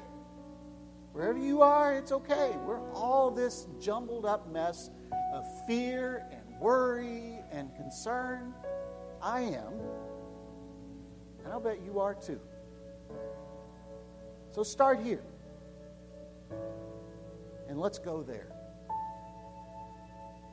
Wherever 1.17 1.39
you 1.39 1.63
are, 1.63 1.95
it's 1.95 2.12
okay. 2.12 2.51
We're 2.63 2.91
all 2.91 3.32
this 3.32 3.65
jumbled 3.82 4.23
up 4.23 4.51
mess 4.51 4.91
of 5.34 5.45
fear 5.65 6.27
and 6.32 6.60
worry 6.60 7.39
and 7.51 7.73
concern. 7.75 8.53
I 9.19 9.39
am. 9.39 9.73
And 11.43 11.51
I'll 11.51 11.60
bet 11.60 11.80
you 11.84 11.99
are 11.99 12.13
too. 12.13 12.39
So 14.51 14.62
start 14.62 14.99
here. 14.99 15.23
And 17.67 17.80
let's 17.80 17.97
go 17.97 18.21
there. 18.21 18.51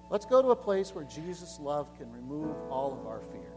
Let's 0.08 0.24
go 0.24 0.40
to 0.40 0.48
a 0.48 0.56
place 0.56 0.94
where 0.94 1.04
Jesus' 1.04 1.58
love 1.60 1.94
can 1.98 2.10
remove 2.10 2.56
all 2.70 2.98
of 2.98 3.06
our 3.06 3.20
fear. 3.20 3.52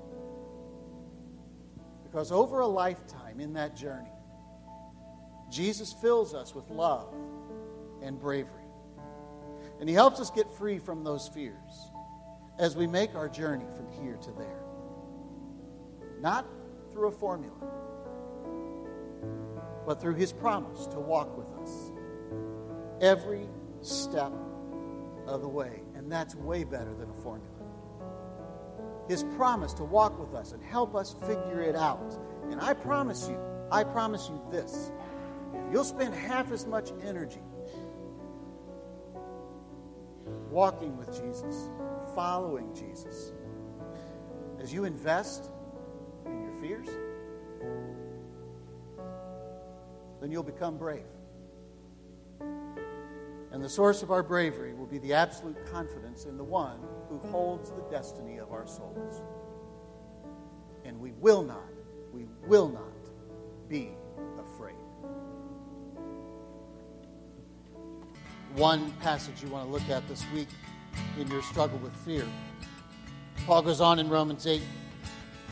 Because 2.03 2.33
over 2.33 2.59
a 2.59 2.67
lifetime 2.67 3.39
in 3.39 3.53
that 3.53 3.77
journey, 3.77 4.11
Jesus 5.49 5.93
fills 5.93 6.33
us 6.33 6.53
with 6.53 6.69
love 6.69 7.13
and 8.01 8.19
bravery. 8.19 8.63
And 9.79 9.88
He 9.88 9.95
helps 9.95 10.19
us 10.19 10.29
get 10.31 10.51
free 10.51 10.79
from 10.79 11.03
those 11.03 11.27
fears 11.27 11.91
as 12.60 12.75
we 12.75 12.88
make 12.88 13.15
our 13.15 13.29
journey 13.29 13.65
from 13.75 13.88
here 14.03 14.17
to 14.17 14.31
there. 14.31 14.63
Not 16.19 16.45
through 16.91 17.07
a 17.07 17.12
formula, 17.12 17.55
but 19.86 20.01
through 20.01 20.15
His 20.15 20.33
promise 20.33 20.88
to 20.88 20.99
walk 20.99 21.38
with 21.38 21.47
us 21.62 21.91
every 23.01 23.47
step 23.81 24.33
of 25.27 25.41
the 25.41 25.47
way. 25.47 25.81
And 25.95 26.12
that's 26.12 26.36
way 26.36 26.63
better 26.63 26.93
than 26.93 27.10
a 27.10 27.21
formula. 27.21 27.53
His 29.07 29.23
promise 29.36 29.73
to 29.75 29.83
walk 29.83 30.19
with 30.19 30.38
us 30.38 30.51
and 30.51 30.62
help 30.63 30.95
us 30.95 31.15
figure 31.25 31.62
it 31.62 31.75
out. 31.75 32.19
And 32.49 32.60
I 32.60 32.73
promise 32.73 33.27
you, 33.29 33.39
I 33.71 33.83
promise 33.83 34.27
you 34.29 34.41
this 34.51 34.91
you'll 35.71 35.84
spend 35.84 36.13
half 36.13 36.51
as 36.51 36.65
much 36.65 36.91
energy 37.03 37.41
walking 40.49 40.97
with 40.97 41.08
Jesus, 41.21 41.69
following 42.15 42.73
Jesus, 42.73 43.32
as 44.60 44.73
you 44.73 44.86
invest 44.86 45.51
in 46.25 46.41
your 46.41 46.53
fears, 46.53 46.88
then 50.19 50.32
you'll 50.32 50.43
become 50.43 50.77
brave. 50.77 51.03
And 53.51 53.63
the 53.63 53.69
source 53.69 54.03
of 54.03 54.12
our 54.12 54.23
bravery 54.23 54.73
will 54.73 54.86
be 54.86 54.97
the 54.97 55.13
absolute 55.13 55.58
confidence 55.71 56.25
in 56.25 56.38
the 56.38 56.43
one 56.43 56.80
who 57.10 57.17
holds 57.30 57.71
the 57.71 57.84
destiny 57.89 58.38
of 58.38 58.51
our 58.51 58.67
souls. 58.67 59.21
And 60.86 60.99
we 60.99 61.12
will 61.13 61.43
not, 61.43 61.71
we 62.13 62.25
will 62.45 62.69
not 62.69 63.69
be 63.69 63.91
One 68.55 68.91
passage 68.93 69.43
you 69.43 69.49
want 69.49 69.65
to 69.65 69.71
look 69.71 69.89
at 69.89 70.07
this 70.07 70.25
week 70.33 70.47
in 71.19 71.27
your 71.27 71.43
struggle 71.43 71.77
with 71.79 71.93
fear. 71.97 72.25
Paul 73.45 73.62
goes 73.62 73.81
on 73.81 73.99
in 73.99 74.10
Romans 74.10 74.47
8 74.47 74.62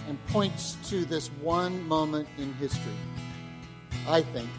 and 0.07 0.23
points 0.27 0.77
to 0.89 1.05
this 1.05 1.27
one 1.41 1.87
moment 1.87 2.27
in 2.37 2.53
history, 2.53 2.93
I 4.07 4.21
think, 4.21 4.49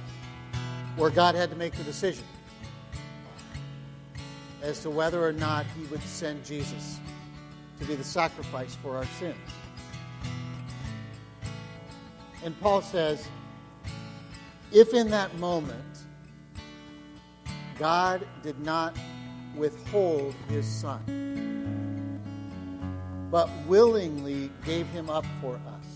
where 0.97 1.11
God 1.11 1.35
had 1.35 1.51
to 1.51 1.57
make 1.57 1.75
the 1.75 1.85
decision 1.85 2.25
as 4.63 4.81
to 4.81 4.91
whether 4.91 5.25
or 5.25 5.33
not 5.33 5.67
he 5.79 5.85
would 5.87 6.03
send 6.03 6.45
Jesus 6.45 6.99
to 7.79 7.87
be 7.87 7.95
the 7.95 8.05
sacrifice 8.05 8.75
for 8.77 8.97
our 8.97 9.07
sins. 9.19 9.37
And 12.43 12.59
Paul 12.61 12.81
says, 12.83 13.29
if 14.73 14.95
in 14.95 15.11
that 15.11 15.37
moment 15.39 15.96
God 17.79 18.27
did 18.43 18.59
not 18.61 18.97
withhold 19.55 20.35
his 20.49 20.67
son, 20.67 22.21
but 23.31 23.51
willingly 23.67 24.51
gave 24.65 24.87
him 24.89 25.11
up 25.11 25.25
for 25.41 25.55
us, 25.57 25.87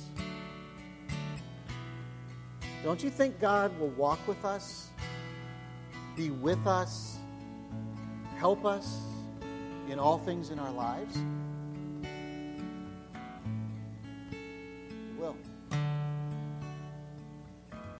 don't 2.83 3.03
you 3.03 3.11
think 3.11 3.39
God 3.39 3.79
will 3.79 3.91
walk 3.91 4.27
with 4.27 4.43
us, 4.45 4.89
be 6.17 6.31
with 6.31 6.67
us, 6.67 7.19
help 8.37 8.65
us 8.65 8.99
in 9.91 9.99
all 9.99 10.19
things 10.19 10.51
in 10.51 10.59
our 10.59 10.73
lives? 10.73 11.19